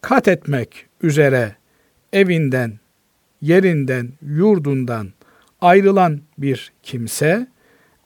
kat 0.00 0.28
etmek 0.28 0.86
üzere 1.02 1.56
evinden, 2.12 2.78
yerinden, 3.40 4.12
yurdundan 4.22 5.12
ayrılan 5.60 6.20
bir 6.38 6.72
kimse 6.82 7.46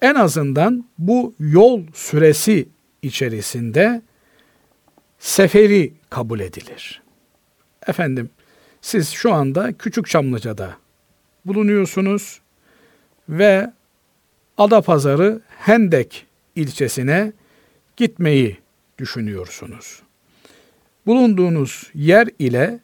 en 0.02 0.14
azından 0.14 0.84
bu 0.98 1.34
yol 1.38 1.82
süresi 1.94 2.68
içerisinde 3.02 4.02
seferi 5.18 5.92
kabul 6.10 6.40
edilir. 6.40 7.02
Efendim 7.86 8.30
siz 8.80 9.08
şu 9.10 9.32
anda 9.32 9.72
Küçük 9.72 10.06
Çamlıca'da 10.06 10.76
bulunuyorsunuz 11.44 12.40
ve 13.28 13.72
Adapazarı 14.58 15.40
Hendek 15.48 16.26
ilçesine 16.56 17.32
gitmeyi 17.96 18.56
düşünüyorsunuz. 18.98 20.02
Bulunduğunuz 21.06 21.90
yer 21.94 22.28
ile 22.38 22.80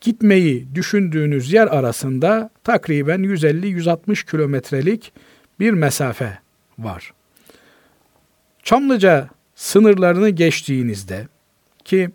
gitmeyi 0.00 0.74
düşündüğünüz 0.74 1.52
yer 1.52 1.66
arasında 1.66 2.50
takriben 2.64 3.20
150-160 3.20 4.30
kilometrelik 4.30 5.12
bir 5.60 5.70
mesafe 5.70 6.38
var. 6.78 7.12
Çamlıca 8.62 9.28
sınırlarını 9.54 10.30
geçtiğinizde 10.30 11.28
ki 11.84 12.10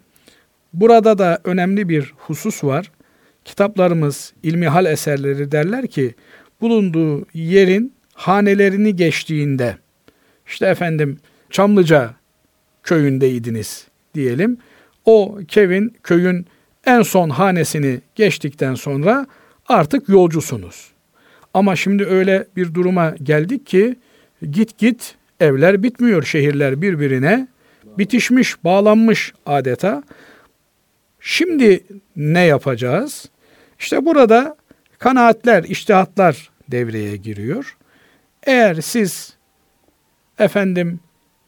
burada 0.74 1.18
da 1.18 1.40
önemli 1.44 1.90
bir 1.90 2.14
husus 2.18 2.64
var. 2.64 2.92
Kitaplarımız, 3.46 4.34
ilmihal 4.44 4.86
eserleri 4.86 5.52
derler 5.52 5.88
ki 5.88 6.16
bulunduğu 6.62 7.26
yerin 7.34 7.94
hanelerini 8.14 8.96
geçtiğinde 8.96 9.78
işte 10.48 10.66
efendim 10.66 11.20
Çamlıca 11.50 12.14
köyündeydiniz 12.84 13.88
diyelim. 14.16 14.58
O 15.06 15.40
kevin 15.48 15.96
köyün 16.04 16.46
en 16.86 17.02
son 17.02 17.30
hanesini 17.30 18.02
geçtikten 18.16 18.76
sonra 18.76 19.28
artık 19.68 20.10
yolcusunuz. 20.10 20.92
Ama 21.54 21.76
şimdi 21.76 22.06
öyle 22.06 22.48
bir 22.56 22.74
duruma 22.74 23.16
geldik 23.24 23.68
ki 23.68 23.96
git 24.52 24.78
git 24.78 25.16
evler 25.40 25.84
bitmiyor, 25.84 26.24
şehirler 26.24 26.82
birbirine 26.82 27.48
bitişmiş, 27.98 28.64
bağlanmış 28.64 29.34
adeta. 29.46 30.04
Şimdi 31.20 31.84
ne 32.16 32.46
yapacağız? 32.46 33.30
İşte 33.80 34.06
burada 34.06 34.58
kanaatler, 35.00 35.64
iştihatlar 35.64 36.50
devreye 36.72 37.18
giriyor. 37.18 37.78
Eğer 38.44 38.76
siz 38.82 39.34
efendim 40.40 41.00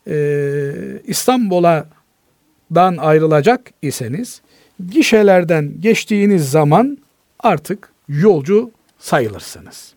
e, 0.08 0.72
İstanbul'dan 1.08 2.98
ayrılacak 2.98 3.72
iseniz 3.82 4.42
gişelerden 4.90 5.82
geçtiğiniz 5.82 6.52
zaman 6.52 6.98
artık 7.40 7.90
yolcu 8.08 8.72
sayılırsınız. 9.00 9.94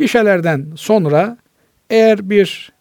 Gişelerden 0.00 0.66
sonra 0.76 1.36
eğer 1.90 2.30
bir 2.30 2.72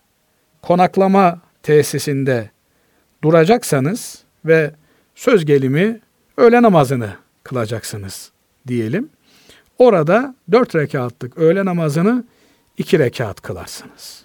konaklama 0.61 1.41
tesisinde 1.63 2.49
duracaksanız 3.23 4.23
ve 4.45 4.71
söz 5.15 5.45
gelimi 5.45 5.99
öğle 6.37 6.61
namazını 6.61 7.13
kılacaksınız 7.43 8.31
diyelim. 8.67 9.09
Orada 9.77 10.35
dört 10.51 10.75
rekatlık 10.75 11.37
öğle 11.37 11.65
namazını 11.65 12.23
iki 12.77 12.99
rekat 12.99 13.41
kılarsınız. 13.41 14.23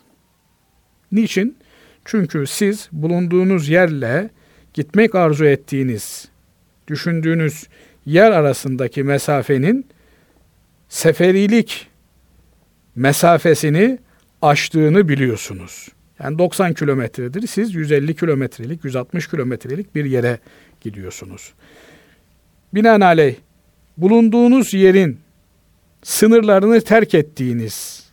Niçin? 1.13 1.59
Çünkü 2.05 2.47
siz 2.47 2.89
bulunduğunuz 2.93 3.69
yerle 3.69 4.31
gitmek 4.75 5.15
arzu 5.15 5.45
ettiğiniz, 5.45 6.29
düşündüğünüz 6.89 7.69
yer 8.07 8.31
arasındaki 8.31 9.03
mesafenin 9.03 9.87
seferilik 10.89 11.94
mesafesini 12.97 13.99
aştığını 14.43 15.09
biliyorsunuz. 15.09 15.89
Yani 16.23 16.39
90 16.39 16.75
kilometredir. 16.75 17.47
Siz 17.47 17.75
150 17.75 18.17
kilometrelik, 18.17 18.85
160 18.85 19.29
kilometrelik 19.29 19.95
bir 19.95 20.05
yere 20.05 20.39
gidiyorsunuz. 20.81 21.53
Binaenaleyh 22.75 23.35
bulunduğunuz 23.97 24.75
yerin 24.75 25.21
sınırlarını 26.03 26.81
terk 26.81 27.15
ettiğiniz 27.15 28.05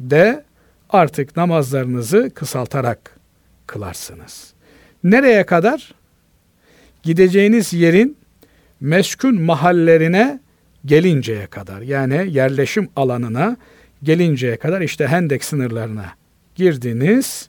de 0.00 0.44
artık 0.90 1.36
namazlarınızı 1.36 2.30
kısaltarak 2.34 3.18
kılarsınız. 3.66 4.52
Nereye 5.04 5.46
kadar? 5.46 5.94
Gideceğiniz 7.02 7.72
yerin 7.72 8.16
meskun 8.80 9.42
mahallerine 9.42 10.40
gelinceye 10.84 11.46
kadar 11.46 11.80
yani 11.80 12.26
yerleşim 12.30 12.88
alanına 12.96 13.56
gelinceye 14.02 14.56
kadar 14.56 14.80
işte 14.80 15.06
Hendek 15.06 15.44
sınırlarına 15.44 16.12
girdiniz. 16.54 17.48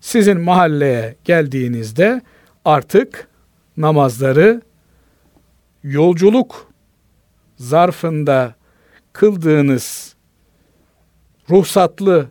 Sizin 0.00 0.40
mahalleye 0.40 1.16
geldiğinizde 1.24 2.20
artık 2.64 3.28
namazları 3.76 4.62
yolculuk 5.82 6.72
zarfında 7.56 8.54
kıldığınız 9.12 10.14
ruhsatlı 11.50 12.28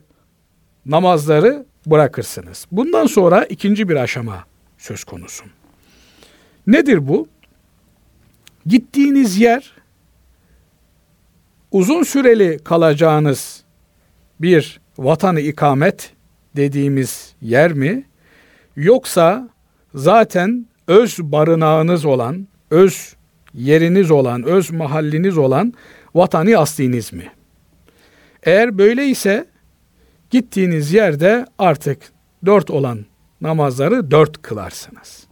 namazları 0.86 1.66
bırakırsınız. 1.86 2.68
Bundan 2.72 3.05
sonra 3.05 3.45
ikinci 3.45 3.89
bir 3.89 3.95
aşama 3.95 4.45
söz 4.78 5.03
konusu. 5.03 5.43
Nedir 6.68 7.07
bu? 7.07 7.28
Gittiğiniz 8.66 9.38
yer 9.39 9.72
uzun 11.76 12.03
süreli 12.03 12.59
kalacağınız 12.63 13.63
bir 14.41 14.80
vatanı 14.97 15.39
ikamet 15.39 16.13
dediğimiz 16.55 17.34
yer 17.41 17.73
mi? 17.73 18.03
Yoksa 18.76 19.49
zaten 19.95 20.65
öz 20.88 21.19
barınağınız 21.19 22.05
olan, 22.05 22.47
öz 22.71 23.15
yeriniz 23.53 24.11
olan, 24.11 24.43
öz 24.43 24.71
mahalliniz 24.71 25.38
olan 25.38 25.73
vatanı 26.13 26.57
asliniz 26.57 27.13
mi? 27.13 27.32
Eğer 28.43 28.78
böyle 28.78 29.07
ise 29.07 29.45
gittiğiniz 30.30 30.93
yerde 30.93 31.45
artık 31.59 31.99
dört 32.45 32.69
olan 32.71 33.05
namazları 33.41 34.11
dört 34.11 34.41
kılarsınız. 34.41 35.28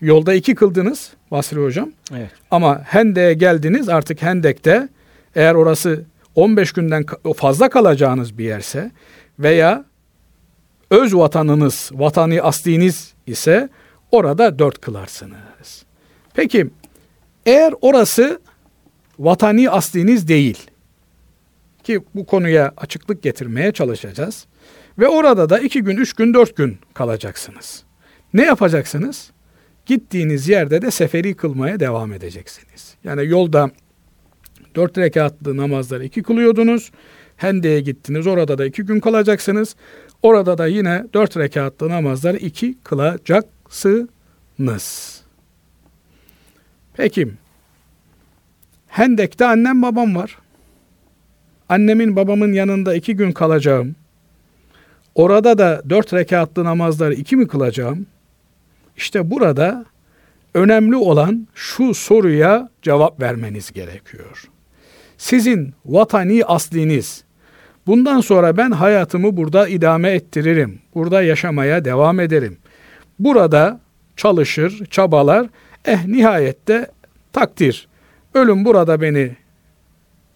Yolda 0.00 0.34
iki 0.34 0.54
kıldınız 0.54 1.12
Basri 1.30 1.60
Hocam. 1.60 1.92
Evet. 2.12 2.30
Ama 2.50 2.82
Hendek'e 2.84 3.34
geldiniz 3.34 3.88
artık 3.88 4.22
Hendek'te 4.22 4.88
eğer 5.34 5.54
orası 5.54 6.04
15 6.34 6.72
günden 6.72 7.04
fazla 7.36 7.68
kalacağınız 7.68 8.38
bir 8.38 8.44
yerse 8.44 8.90
veya 9.38 9.84
öz 10.90 11.14
vatanınız, 11.14 11.90
vatanı 11.94 12.40
asliniz 12.40 13.14
ise 13.26 13.68
orada 14.10 14.58
dört 14.58 14.80
kılarsınız. 14.80 15.84
Peki 16.34 16.70
eğer 17.46 17.74
orası 17.80 18.40
vatani 19.18 19.70
asliniz 19.70 20.28
değil 20.28 20.70
ki 21.84 22.00
bu 22.14 22.26
konuya 22.26 22.72
açıklık 22.76 23.22
getirmeye 23.22 23.72
çalışacağız 23.72 24.46
ve 24.98 25.08
orada 25.08 25.50
da 25.50 25.58
iki 25.58 25.82
gün, 25.82 25.96
üç 25.96 26.12
gün, 26.12 26.34
dört 26.34 26.56
gün 26.56 26.78
kalacaksınız. 26.94 27.82
Ne 28.34 28.44
yapacaksınız? 28.44 29.30
Gittiğiniz 29.86 30.48
yerde 30.48 30.82
de 30.82 30.90
seferi 30.90 31.34
kılmaya 31.34 31.80
devam 31.80 32.12
edeceksiniz. 32.12 32.94
Yani 33.04 33.26
yolda 33.26 33.70
dört 34.74 34.98
rekatlı 34.98 35.56
namazları 35.56 36.04
iki 36.04 36.22
kılıyordunuz. 36.22 36.90
Hende'ye 37.36 37.80
gittiniz 37.80 38.26
orada 38.26 38.58
da 38.58 38.66
iki 38.66 38.82
gün 38.82 39.00
kalacaksınız. 39.00 39.76
Orada 40.22 40.58
da 40.58 40.66
yine 40.66 41.04
dört 41.14 41.36
rekatlı 41.36 41.88
namazları 41.88 42.36
iki 42.36 42.78
kılacaksınız. 42.84 45.22
Peki. 46.94 47.28
Hendek'te 48.86 49.46
annem 49.46 49.82
babam 49.82 50.16
var. 50.16 50.38
Annemin 51.68 52.16
babamın 52.16 52.52
yanında 52.52 52.94
iki 52.94 53.16
gün 53.16 53.32
kalacağım. 53.32 53.96
Orada 55.14 55.58
da 55.58 55.82
dört 55.90 56.14
rekatlı 56.14 56.64
namazları 56.64 57.14
iki 57.14 57.36
mi 57.36 57.48
kılacağım? 57.48 58.06
İşte 58.96 59.30
burada 59.30 59.84
önemli 60.54 60.96
olan 60.96 61.48
şu 61.54 61.94
soruya 61.94 62.68
cevap 62.82 63.20
vermeniz 63.20 63.72
gerekiyor. 63.72 64.50
Sizin 65.18 65.74
vatani 65.86 66.44
asliniz, 66.44 67.24
bundan 67.86 68.20
sonra 68.20 68.56
ben 68.56 68.70
hayatımı 68.70 69.36
burada 69.36 69.68
idame 69.68 70.10
ettiririm, 70.10 70.80
burada 70.94 71.22
yaşamaya 71.22 71.84
devam 71.84 72.20
ederim. 72.20 72.58
Burada 73.18 73.80
çalışır, 74.16 74.86
çabalar, 74.90 75.46
eh 75.84 76.04
nihayette 76.06 76.90
takdir. 77.32 77.88
Ölüm 78.34 78.64
burada 78.64 79.00
beni 79.00 79.36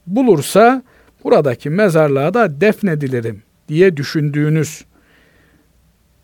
bulursa 0.07 0.83
buradaki 1.25 1.71
mezarlığa 1.71 2.35
da 2.35 2.61
defnedilirim 2.61 3.43
diye 3.69 3.97
düşündüğünüz 3.97 4.85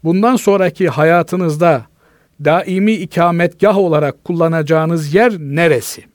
bundan 0.04 0.36
sonraki 0.36 0.88
hayatınızda 0.88 1.86
daimi 2.44 2.92
ikametgah 2.92 3.78
olarak 3.78 4.24
kullanacağınız 4.24 5.14
yer 5.14 5.32
neresi? 5.38 6.13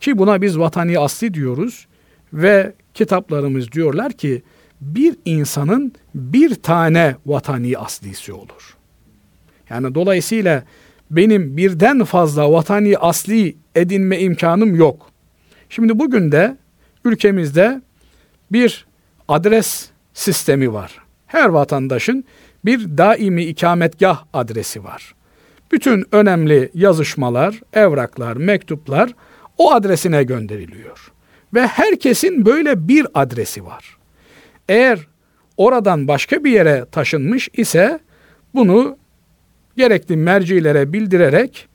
Ki 0.00 0.18
buna 0.18 0.42
biz 0.42 0.58
vatani 0.58 0.98
asli 0.98 1.34
diyoruz 1.34 1.86
ve 2.32 2.72
kitaplarımız 2.94 3.72
diyorlar 3.72 4.12
ki 4.12 4.42
bir 4.80 5.16
insanın 5.24 5.92
bir 6.14 6.54
tane 6.54 7.16
vatani 7.26 7.78
aslisi 7.78 8.32
olur. 8.32 8.76
Yani 9.70 9.94
dolayısıyla 9.94 10.64
benim 11.10 11.56
birden 11.56 12.04
fazla 12.04 12.52
vatani 12.52 12.98
asli 12.98 13.56
edinme 13.74 14.18
imkanım 14.18 14.74
yok. 14.74 15.10
Şimdi 15.68 15.98
bugün 15.98 16.32
de 16.32 16.56
ülkemizde 17.04 17.82
bir 18.52 18.86
adres 19.28 19.90
sistemi 20.14 20.72
var. 20.72 20.98
Her 21.26 21.48
vatandaşın 21.48 22.24
bir 22.64 22.98
daimi 22.98 23.44
ikametgah 23.44 24.24
adresi 24.32 24.84
var. 24.84 25.14
Bütün 25.72 26.04
önemli 26.12 26.70
yazışmalar, 26.74 27.60
evraklar, 27.72 28.36
mektuplar 28.36 29.14
o 29.60 29.72
adresine 29.72 30.22
gönderiliyor. 30.22 31.12
Ve 31.54 31.66
herkesin 31.66 32.46
böyle 32.46 32.88
bir 32.88 33.06
adresi 33.14 33.64
var. 33.64 33.96
Eğer 34.68 34.98
oradan 35.56 36.08
başka 36.08 36.44
bir 36.44 36.50
yere 36.50 36.84
taşınmış 36.92 37.48
ise 37.52 37.98
bunu 38.54 38.96
gerekli 39.76 40.16
mercilere 40.16 40.92
bildirerek 40.92 41.68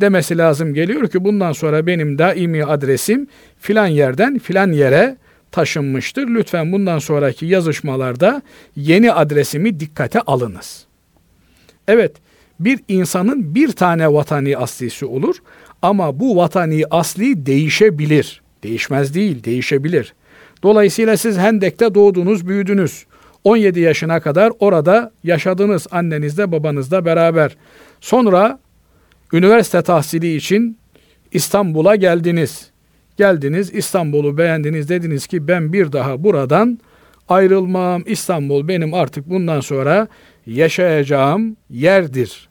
demesi 0.00 0.38
lazım 0.38 0.74
geliyor 0.74 1.08
ki 1.08 1.24
bundan 1.24 1.52
sonra 1.52 1.86
benim 1.86 2.18
daimi 2.18 2.64
adresim 2.64 3.26
filan 3.60 3.86
yerden 3.86 4.38
filan 4.38 4.72
yere 4.72 5.16
taşınmıştır. 5.52 6.28
Lütfen 6.28 6.72
bundan 6.72 6.98
sonraki 6.98 7.46
yazışmalarda 7.46 8.42
yeni 8.76 9.12
adresimi 9.12 9.80
dikkate 9.80 10.20
alınız. 10.20 10.86
Evet, 11.88 12.12
bir 12.60 12.80
insanın 12.88 13.54
bir 13.54 13.72
tane 13.72 14.12
vatani 14.12 14.56
aslisi 14.56 15.06
olur 15.06 15.36
ama 15.82 16.20
bu 16.20 16.36
vatani 16.36 16.84
asli 16.90 17.46
değişebilir. 17.46 18.42
Değişmez 18.62 19.14
değil, 19.14 19.44
değişebilir. 19.44 20.14
Dolayısıyla 20.62 21.16
siz 21.16 21.38
Hendek'te 21.38 21.94
doğdunuz, 21.94 22.48
büyüdünüz. 22.48 23.06
17 23.44 23.80
yaşına 23.80 24.20
kadar 24.20 24.52
orada 24.60 25.12
yaşadınız 25.24 25.86
annenizle 25.90 26.52
babanızla 26.52 27.04
beraber. 27.04 27.56
Sonra 28.00 28.58
üniversite 29.32 29.82
tahsili 29.82 30.36
için 30.36 30.78
İstanbul'a 31.32 31.96
geldiniz. 31.96 32.70
Geldiniz 33.16 33.74
İstanbul'u 33.74 34.38
beğendiniz 34.38 34.88
dediniz 34.88 35.26
ki 35.26 35.48
ben 35.48 35.72
bir 35.72 35.92
daha 35.92 36.24
buradan 36.24 36.78
ayrılmam. 37.28 38.02
İstanbul 38.06 38.68
benim 38.68 38.94
artık 38.94 39.30
bundan 39.30 39.60
sonra 39.60 40.08
yaşayacağım 40.46 41.56
yerdir 41.70 42.48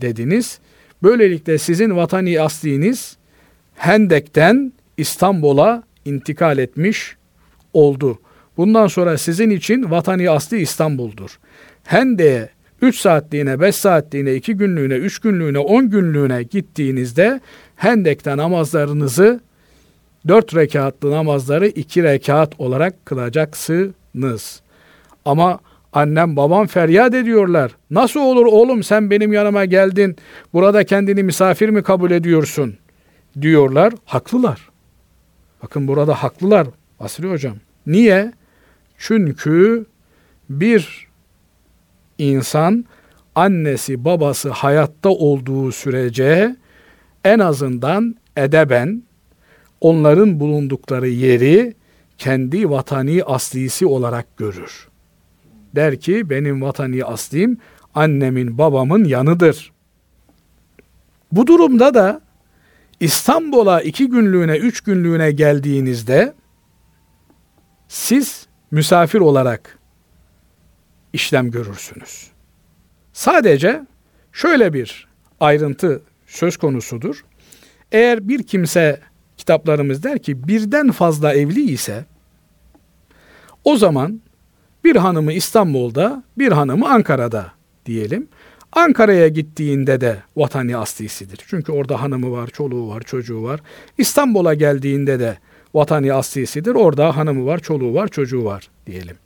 dediniz. 0.00 0.58
Böylelikle 1.02 1.58
sizin 1.58 1.96
vatani 1.96 2.40
asliniz 2.40 3.16
Hendek'ten 3.74 4.72
İstanbul'a 4.96 5.82
intikal 6.04 6.58
etmiş 6.58 7.16
oldu. 7.72 8.18
Bundan 8.56 8.86
sonra 8.86 9.18
sizin 9.18 9.50
için 9.50 9.90
vatani 9.90 10.30
asli 10.30 10.58
İstanbul'dur. 10.58 11.38
Hendek'e 11.84 12.48
3 12.82 12.98
saatliğine, 12.98 13.60
5 13.60 13.76
saatliğine, 13.76 14.34
2 14.34 14.54
günlüğüne, 14.54 14.94
3 14.94 15.18
günlüğüne, 15.18 15.58
10 15.58 15.90
günlüğüne 15.90 16.42
gittiğinizde 16.42 17.40
Hendek'te 17.76 18.36
namazlarınızı 18.36 19.40
4 20.28 20.56
rekatlı 20.56 21.10
namazları 21.10 21.66
2 21.66 22.02
rekat 22.02 22.60
olarak 22.60 23.06
kılacaksınız. 23.06 24.60
Ama 25.24 25.58
annem 25.96 26.36
babam 26.36 26.66
feryat 26.66 27.14
ediyorlar. 27.14 27.76
Nasıl 27.90 28.20
olur 28.20 28.46
oğlum 28.46 28.82
sen 28.82 29.10
benim 29.10 29.32
yanıma 29.32 29.64
geldin. 29.64 30.16
Burada 30.52 30.84
kendini 30.84 31.22
misafir 31.22 31.68
mi 31.68 31.82
kabul 31.82 32.10
ediyorsun? 32.10 32.76
Diyorlar. 33.40 33.92
Haklılar. 34.04 34.68
Bakın 35.62 35.88
burada 35.88 36.14
haklılar 36.14 36.66
Basri 37.00 37.30
hocam. 37.30 37.56
Niye? 37.86 38.32
Çünkü 38.98 39.86
bir 40.50 41.08
insan 42.18 42.84
annesi 43.34 44.04
babası 44.04 44.50
hayatta 44.50 45.08
olduğu 45.08 45.72
sürece 45.72 46.56
en 47.24 47.38
azından 47.38 48.14
edeben 48.36 49.02
onların 49.80 50.40
bulundukları 50.40 51.08
yeri 51.08 51.74
kendi 52.18 52.70
vatani 52.70 53.24
aslisi 53.24 53.86
olarak 53.86 54.36
görür. 54.36 54.88
Der 55.76 56.00
ki 56.00 56.30
benim 56.30 56.62
vatani 56.62 57.04
aslim 57.04 57.58
annemin 57.94 58.58
babamın 58.58 59.04
yanıdır. 59.04 59.72
Bu 61.32 61.46
durumda 61.46 61.94
da 61.94 62.20
İstanbul'a 63.00 63.80
iki 63.80 64.08
günlüğüne, 64.08 64.56
üç 64.56 64.80
günlüğüne 64.80 65.30
geldiğinizde 65.32 66.34
siz 67.88 68.46
misafir 68.70 69.20
olarak 69.20 69.78
işlem 71.12 71.50
görürsünüz. 71.50 72.30
Sadece 73.12 73.86
şöyle 74.32 74.72
bir 74.72 75.08
ayrıntı 75.40 76.02
söz 76.26 76.56
konusudur. 76.56 77.24
Eğer 77.92 78.28
bir 78.28 78.42
kimse 78.42 79.00
kitaplarımız 79.36 80.02
der 80.02 80.18
ki 80.18 80.48
birden 80.48 80.92
fazla 80.92 81.34
evli 81.34 81.62
ise 81.70 82.04
o 83.64 83.76
zaman 83.76 84.20
bir 84.86 84.96
hanımı 84.96 85.32
İstanbul'da, 85.32 86.22
bir 86.38 86.52
hanımı 86.52 86.88
Ankara'da 86.88 87.52
diyelim. 87.86 88.28
Ankara'ya 88.72 89.28
gittiğinde 89.28 90.00
de 90.00 90.16
vatani 90.36 90.76
aslisidir. 90.76 91.40
Çünkü 91.46 91.72
orada 91.72 92.02
hanımı 92.02 92.32
var, 92.32 92.46
çoluğu 92.46 92.88
var, 92.88 93.00
çocuğu 93.00 93.42
var. 93.42 93.60
İstanbul'a 93.98 94.54
geldiğinde 94.54 95.20
de 95.20 95.38
vatani 95.74 96.12
aslisidir. 96.12 96.74
Orada 96.74 97.16
hanımı 97.16 97.46
var, 97.46 97.58
çoluğu 97.58 97.94
var, 97.94 98.08
çocuğu 98.08 98.44
var 98.44 98.68
diyelim. 98.86 99.16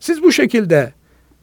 Siz 0.00 0.22
bu 0.22 0.32
şekilde 0.32 0.92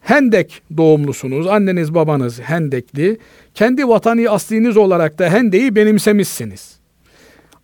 Hendek 0.00 0.62
doğumlusunuz. 0.76 1.46
Anneniz 1.46 1.94
babanız 1.94 2.40
Hendekli. 2.40 3.18
Kendi 3.54 3.88
vatani 3.88 4.30
asliniz 4.30 4.76
olarak 4.76 5.18
da 5.18 5.30
Hendek'i 5.30 5.76
benimsemişsiniz. 5.76 6.78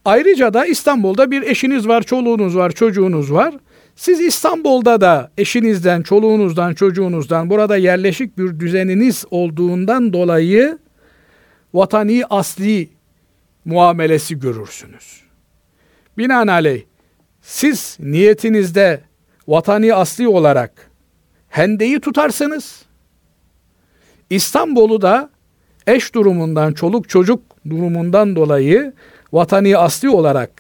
Ayrıca 0.05 0.55
da 0.55 0.67
İstanbul'da 0.67 1.31
bir 1.31 1.43
eşiniz 1.43 1.89
var, 1.89 2.03
çoluğunuz 2.03 2.57
var, 2.57 2.71
çocuğunuz 2.71 3.33
var. 3.33 3.55
Siz 3.97 4.21
İstanbul'da 4.21 5.01
da 5.01 5.31
eşinizden, 5.39 6.03
çoluğunuzdan, 6.03 6.75
çocuğunuzdan 6.75 7.51
burada 7.51 7.77
yerleşik 7.77 8.39
bir 8.39 8.61
düzeniniz 8.61 9.25
olduğundan 9.31 10.13
dolayı 10.13 10.79
vatani 11.75 12.27
asli 12.31 12.89
muamelesi 13.65 14.39
görürsünüz. 14.39 15.23
Binaenaleyh 16.19 16.83
siz 17.43 17.97
niyetinizde 18.01 19.01
vatani 19.49 19.95
asli 19.95 20.29
olarak 20.29 20.91
hendeyi 21.49 22.01
tutarsınız. 22.01 22.83
İstanbul'u 24.31 25.03
da 25.03 25.31
eş 25.87 26.15
durumundan, 26.15 26.73
çoluk 26.73 27.09
çocuk 27.09 27.43
durumundan 27.71 28.37
dolayı 28.37 28.93
vatani 29.33 29.77
asli 29.77 30.11
olarak 30.11 30.51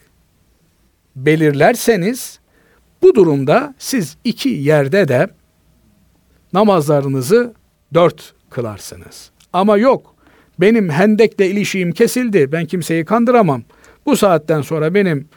belirlerseniz 1.17 2.41
bu 3.03 3.15
durumda 3.15 3.75
siz 3.79 4.17
iki 4.25 4.49
yerde 4.49 5.09
de 5.09 5.29
namazlarınızı 6.53 7.55
dört 7.95 8.35
kılarsınız. 8.51 9.31
Ama 9.53 9.77
yok 9.77 10.15
benim 10.61 10.91
hendekle 10.91 11.51
ilişiğim 11.51 11.93
kesildi 11.93 12.53
ben 12.53 12.67
kimseyi 12.67 13.05
kandıramam. 13.05 13.63
Bu 14.07 14.17
saatten 14.17 14.63
sonra 14.63 14.95
benim 14.95 15.29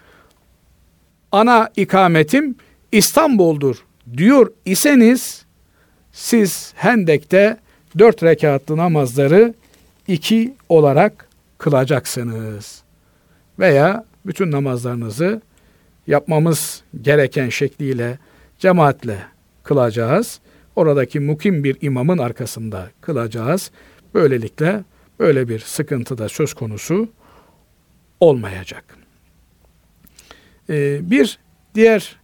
ana 1.32 1.70
ikametim 1.76 2.55
İstanbul'dur 2.91 3.86
diyor 4.18 4.51
iseniz 4.66 5.45
siz 6.12 6.74
Hendek'te 6.76 7.57
dört 7.99 8.24
rekatlı 8.24 8.78
namazları 8.78 9.53
iki 10.07 10.53
olarak 10.70 11.30
kılacaksınız. 11.57 12.84
Veya 13.60 14.05
bütün 14.26 14.51
namazlarınızı 14.51 15.41
yapmamız 16.10 16.84
gereken 17.01 17.49
şekliyle 17.49 18.18
cemaatle 18.60 19.18
kılacağız. 19.64 20.39
Oradaki 20.76 21.20
mukim 21.20 21.64
bir 21.64 21.78
imamın 21.82 22.18
arkasında 22.18 22.89
kılacağız. 23.01 23.72
Böylelikle 24.14 24.84
böyle 25.20 25.49
bir 25.49 25.60
sıkıntı 25.60 26.18
da 26.18 26.30
söz 26.30 26.53
konusu 26.53 27.10
olmayacak. 28.20 28.84
Ee, 30.70 30.99
bir 31.12 31.39
diğer 31.76 32.16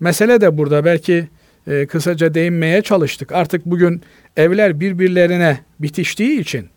mesele 0.00 0.40
de 0.40 0.58
burada 0.58 0.84
belki 0.84 1.28
e, 1.66 1.86
kısaca 1.86 2.34
değinmeye 2.34 2.82
çalıştık. 2.82 3.32
Artık 3.32 3.66
bugün 3.66 4.02
evler 4.36 4.80
birbirlerine 4.80 5.60
bitiştiği 5.80 6.40
için 6.40 6.68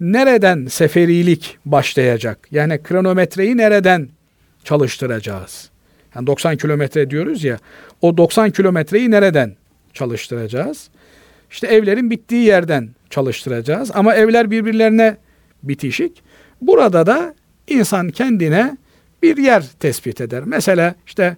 nereden 0.00 0.66
seferilik 0.66 1.58
başlayacak? 1.64 2.48
Yani 2.50 2.82
kronometreyi 2.82 3.56
nereden 3.56 4.08
çalıştıracağız? 4.64 5.70
Yani 6.14 6.26
90 6.26 6.56
kilometre 6.56 7.10
diyoruz 7.10 7.44
ya, 7.44 7.58
o 8.00 8.16
90 8.16 8.50
kilometreyi 8.50 9.10
nereden 9.10 9.56
çalıştıracağız? 9.92 10.88
İşte 11.50 11.66
evlerin 11.66 12.10
bittiği 12.10 12.44
yerden 12.44 12.90
çalıştıracağız. 13.10 13.90
Ama 13.94 14.14
evler 14.14 14.50
birbirlerine 14.50 15.16
bitişik. 15.62 16.22
Burada 16.60 17.06
da 17.06 17.34
insan 17.68 18.08
kendine 18.08 18.76
bir 19.22 19.36
yer 19.36 19.64
tespit 19.80 20.20
eder. 20.20 20.42
Mesela 20.46 20.94
işte 21.06 21.36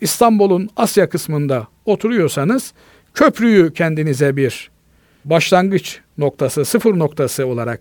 İstanbul'un 0.00 0.70
Asya 0.76 1.08
kısmında 1.08 1.68
oturuyorsanız 1.84 2.72
köprüyü 3.14 3.72
kendinize 3.72 4.36
bir 4.36 4.70
başlangıç 5.24 6.00
noktası, 6.18 6.64
sıfır 6.64 6.98
noktası 6.98 7.46
olarak 7.46 7.80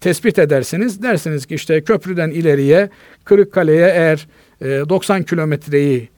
tespit 0.00 0.38
edersiniz. 0.38 1.02
Dersiniz 1.02 1.46
ki 1.46 1.54
işte 1.54 1.84
köprüden 1.84 2.30
ileriye 2.30 2.90
Kırıkkale'ye 3.24 3.88
eğer 3.88 4.28
90 4.60 5.20
e, 5.20 5.24
kilometreyi 5.24 6.08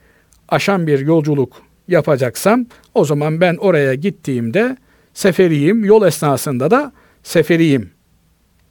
aşan 0.49 0.87
bir 0.87 0.99
yolculuk 0.99 1.63
yapacaksam 1.89 2.67
o 2.95 3.05
zaman 3.05 3.41
ben 3.41 3.57
oraya 3.57 3.95
gittiğimde 3.95 4.77
seferiyim, 5.15 5.85
yol 5.85 6.07
esnasında 6.07 6.71
da 6.71 6.93
seferiyim 7.23 7.91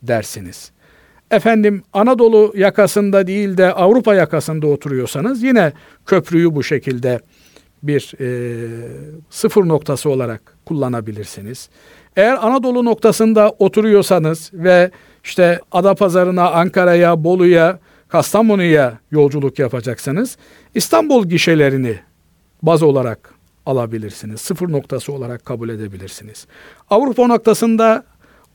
dersiniz. 0.03 0.71
Efendim 1.31 1.83
Anadolu 1.93 2.53
yakasında 2.55 3.27
değil 3.27 3.57
de 3.57 3.73
Avrupa 3.73 4.15
yakasında 4.15 4.67
oturuyorsanız 4.67 5.43
yine 5.43 5.73
köprüyü 6.05 6.55
bu 6.55 6.63
şekilde 6.63 7.19
bir 7.83 8.13
e, 8.19 8.27
sıfır 9.29 9.67
noktası 9.67 10.09
olarak 10.09 10.57
kullanabilirsiniz. 10.65 11.69
Eğer 12.19 12.47
Anadolu 12.47 12.85
noktasında 12.85 13.49
oturuyorsanız 13.59 14.51
ve 14.53 14.91
işte 15.23 15.59
Adapazarı'na, 15.71 16.51
Ankara'ya, 16.51 17.23
Bolu'ya, 17.23 17.79
Kastamonu'ya 18.07 18.99
yolculuk 19.11 19.59
yapacaksanız 19.59 20.37
İstanbul 20.75 21.25
gişelerini 21.25 21.99
baz 22.61 22.83
olarak 22.83 23.33
alabilirsiniz. 23.65 24.41
Sıfır 24.41 24.71
noktası 24.71 25.13
olarak 25.13 25.45
kabul 25.45 25.69
edebilirsiniz. 25.69 26.47
Avrupa 26.89 27.27
noktasında 27.27 28.03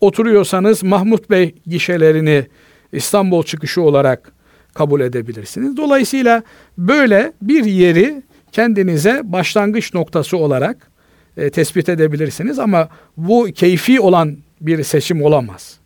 oturuyorsanız 0.00 0.82
Mahmut 0.82 1.30
Bey 1.30 1.54
gişelerini 1.66 2.46
İstanbul 2.92 3.42
çıkışı 3.42 3.82
olarak 3.82 4.32
kabul 4.74 5.00
edebilirsiniz. 5.00 5.76
Dolayısıyla 5.76 6.42
böyle 6.78 7.32
bir 7.42 7.64
yeri 7.64 8.22
kendinize 8.52 9.20
başlangıç 9.24 9.94
noktası 9.94 10.36
olarak 10.36 10.93
e, 11.36 11.50
tespit 11.50 11.88
edebilirsiniz 11.88 12.58
ama 12.58 12.88
bu 13.16 13.48
keyfi 13.54 14.00
olan 14.00 14.36
bir 14.60 14.82
seçim 14.82 15.22
olamaz. 15.22 15.78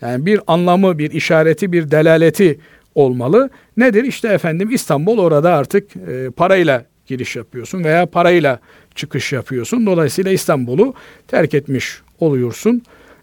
Yani 0.00 0.26
bir 0.26 0.40
anlamı, 0.46 0.98
bir 0.98 1.10
işareti, 1.10 1.72
bir 1.72 1.90
delaleti 1.90 2.60
olmalı. 2.94 3.50
Nedir? 3.76 4.04
İşte 4.04 4.28
efendim 4.28 4.70
İstanbul 4.70 5.18
orada 5.18 5.54
artık 5.54 5.96
e, 5.96 6.30
parayla 6.30 6.84
giriş 7.06 7.36
yapıyorsun 7.36 7.84
veya 7.84 8.06
parayla 8.06 8.58
çıkış 8.94 9.32
yapıyorsun. 9.32 9.86
Dolayısıyla 9.86 10.32
İstanbul'u 10.32 10.94
terk 11.28 11.54
etmiş 11.54 12.00
oluyorsun. 12.20 12.82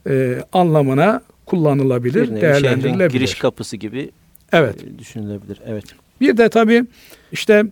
E, 0.10 0.38
anlamına 0.54 1.22
kullanılabilir, 1.46 2.36
bir 2.36 2.42
değerlendirilebilir. 2.42 3.20
giriş 3.20 3.36
kapısı 3.36 3.78
gibi 3.78 4.12
evet. 4.54 4.76
E, 4.84 5.00
düşünülebilir. 5.00 5.62
Evet. 5.66 5.84
Bir 6.22 6.38
de 6.38 6.50
tabii 6.50 6.86
işte 7.32 7.66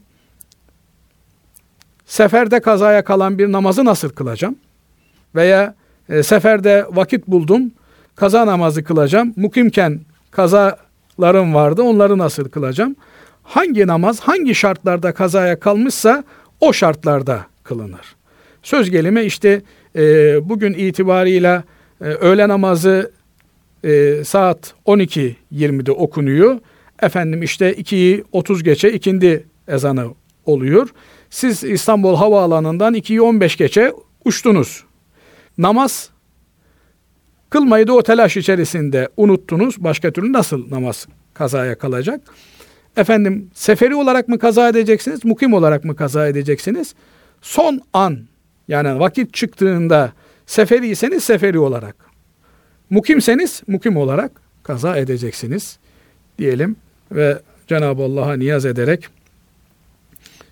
seferde 2.10 2.60
kazaya 2.60 3.04
kalan 3.04 3.38
bir 3.38 3.52
namazı 3.52 3.86
nasıl 3.86 4.10
kılacağım? 4.10 4.56
Veya 5.36 5.76
e, 6.10 6.24
seferde 6.24 6.86
vakit 6.90 7.28
buldum, 7.28 7.72
kaza 8.16 8.48
namazı 8.48 8.84
kılacağım. 8.84 9.34
Mukimken 9.36 10.00
kazalarım 10.32 11.54
vardı, 11.54 11.82
onları 11.82 12.18
nasıl 12.18 12.50
kılacağım? 12.50 12.96
Hangi 13.44 13.88
namaz 13.88 14.20
hangi 14.20 14.56
şartlarda 14.56 15.12
kazaya 15.12 15.60
kalmışsa 15.60 16.24
o 16.60 16.74
şartlarda 16.74 17.46
kılınır. 17.64 18.16
Söz 18.64 18.90
gelimi 18.90 19.22
işte 19.22 19.62
e, 19.96 20.02
bugün 20.50 20.74
itibarıyla 20.74 21.64
e, 22.02 22.06
öğle 22.06 22.48
namazı 22.48 23.12
e, 23.84 24.24
saat 24.24 24.74
12.20'de 24.86 25.92
okunuyor. 25.92 26.60
Efendim 27.02 27.44
işte 27.44 27.74
2'yi 27.74 28.24
30 28.32 28.64
geçe 28.64 28.92
ikindi 28.92 29.46
ezanı 29.68 30.08
oluyor. 30.46 30.90
Siz 31.30 31.64
İstanbul 31.64 32.16
Havaalanı'ndan 32.16 32.96
2'yi 32.96 33.22
15 33.22 33.58
geçe 33.58 33.94
uçtunuz. 34.26 34.84
Namaz 35.58 36.10
kılmayı 37.50 37.88
da 37.88 37.94
o 37.94 38.04
telaş 38.04 38.38
içerisinde 38.38 39.10
unuttunuz. 39.18 39.84
Başka 39.84 40.12
türlü 40.12 40.34
nasıl 40.34 40.72
namaz 40.72 41.08
kazaya 41.34 41.78
kalacak? 41.78 42.22
Efendim 42.98 43.52
seferi 43.54 43.96
olarak 43.96 44.28
mı 44.28 44.40
kaza 44.40 44.70
edeceksiniz? 44.70 45.26
Mukim 45.26 45.54
olarak 45.54 45.84
mı 45.84 45.96
kaza 45.96 46.28
edeceksiniz? 46.28 46.96
Son 47.42 47.82
an 47.94 48.20
yani 48.68 49.00
vakit 49.00 49.34
çıktığında 49.34 50.14
seferiyseniz 50.46 51.24
seferi 51.24 51.60
olarak. 51.60 51.96
Mukimseniz 52.90 53.64
mukim 53.68 53.98
olarak 53.98 54.32
kaza 54.64 54.98
edeceksiniz 54.98 55.80
diyelim 56.38 56.76
ve 57.12 57.40
Cenab-ı 57.68 58.04
Allah'a 58.04 58.34
niyaz 58.34 58.66
ederek 58.66 59.08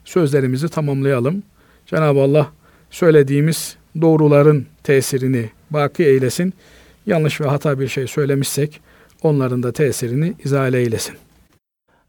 sözlerimizi 0.08 0.70
tamamlayalım. 0.70 1.44
Cenab-ı 1.86 2.22
Allah 2.22 2.48
söylediğimiz 2.90 3.78
doğruların 4.02 4.66
tesirini 4.84 5.50
baki 5.70 6.04
eylesin. 6.06 6.54
Yanlış 7.06 7.42
ve 7.42 7.48
hata 7.48 7.80
bir 7.80 7.88
şey 7.88 8.08
söylemişsek 8.08 8.82
onların 9.24 9.64
da 9.64 9.72
tesirini 9.72 10.34
izale 10.44 10.80
eylesin. 10.80 11.16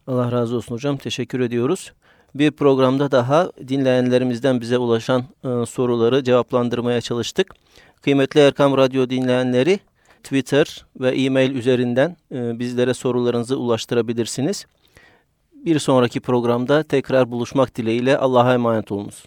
Allah 0.06 0.32
razı 0.32 0.56
olsun 0.56 0.74
hocam. 0.74 0.96
Teşekkür 0.96 1.40
ediyoruz. 1.40 1.92
Bir 2.34 2.50
programda 2.50 3.10
daha 3.10 3.52
dinleyenlerimizden 3.68 4.60
bize 4.60 4.78
ulaşan 4.78 5.24
e, 5.44 5.66
soruları 5.66 6.24
cevaplandırmaya 6.24 7.00
çalıştık. 7.00 7.54
Kıymetli 8.02 8.40
Erkam 8.40 8.76
Radyo 8.76 9.10
dinleyenleri 9.10 9.80
Twitter 10.22 10.86
ve 11.00 11.10
e-mail 11.10 11.54
üzerinden 11.54 12.16
e, 12.32 12.58
bizlere 12.58 12.94
sorularınızı 12.94 13.56
ulaştırabilirsiniz. 13.56 14.66
Bir 15.64 15.78
sonraki 15.78 16.20
programda 16.20 16.82
tekrar 16.82 17.30
buluşmak 17.30 17.76
dileğiyle 17.76 18.18
Allah'a 18.18 18.54
emanet 18.54 18.92
olunuz. 18.92 19.24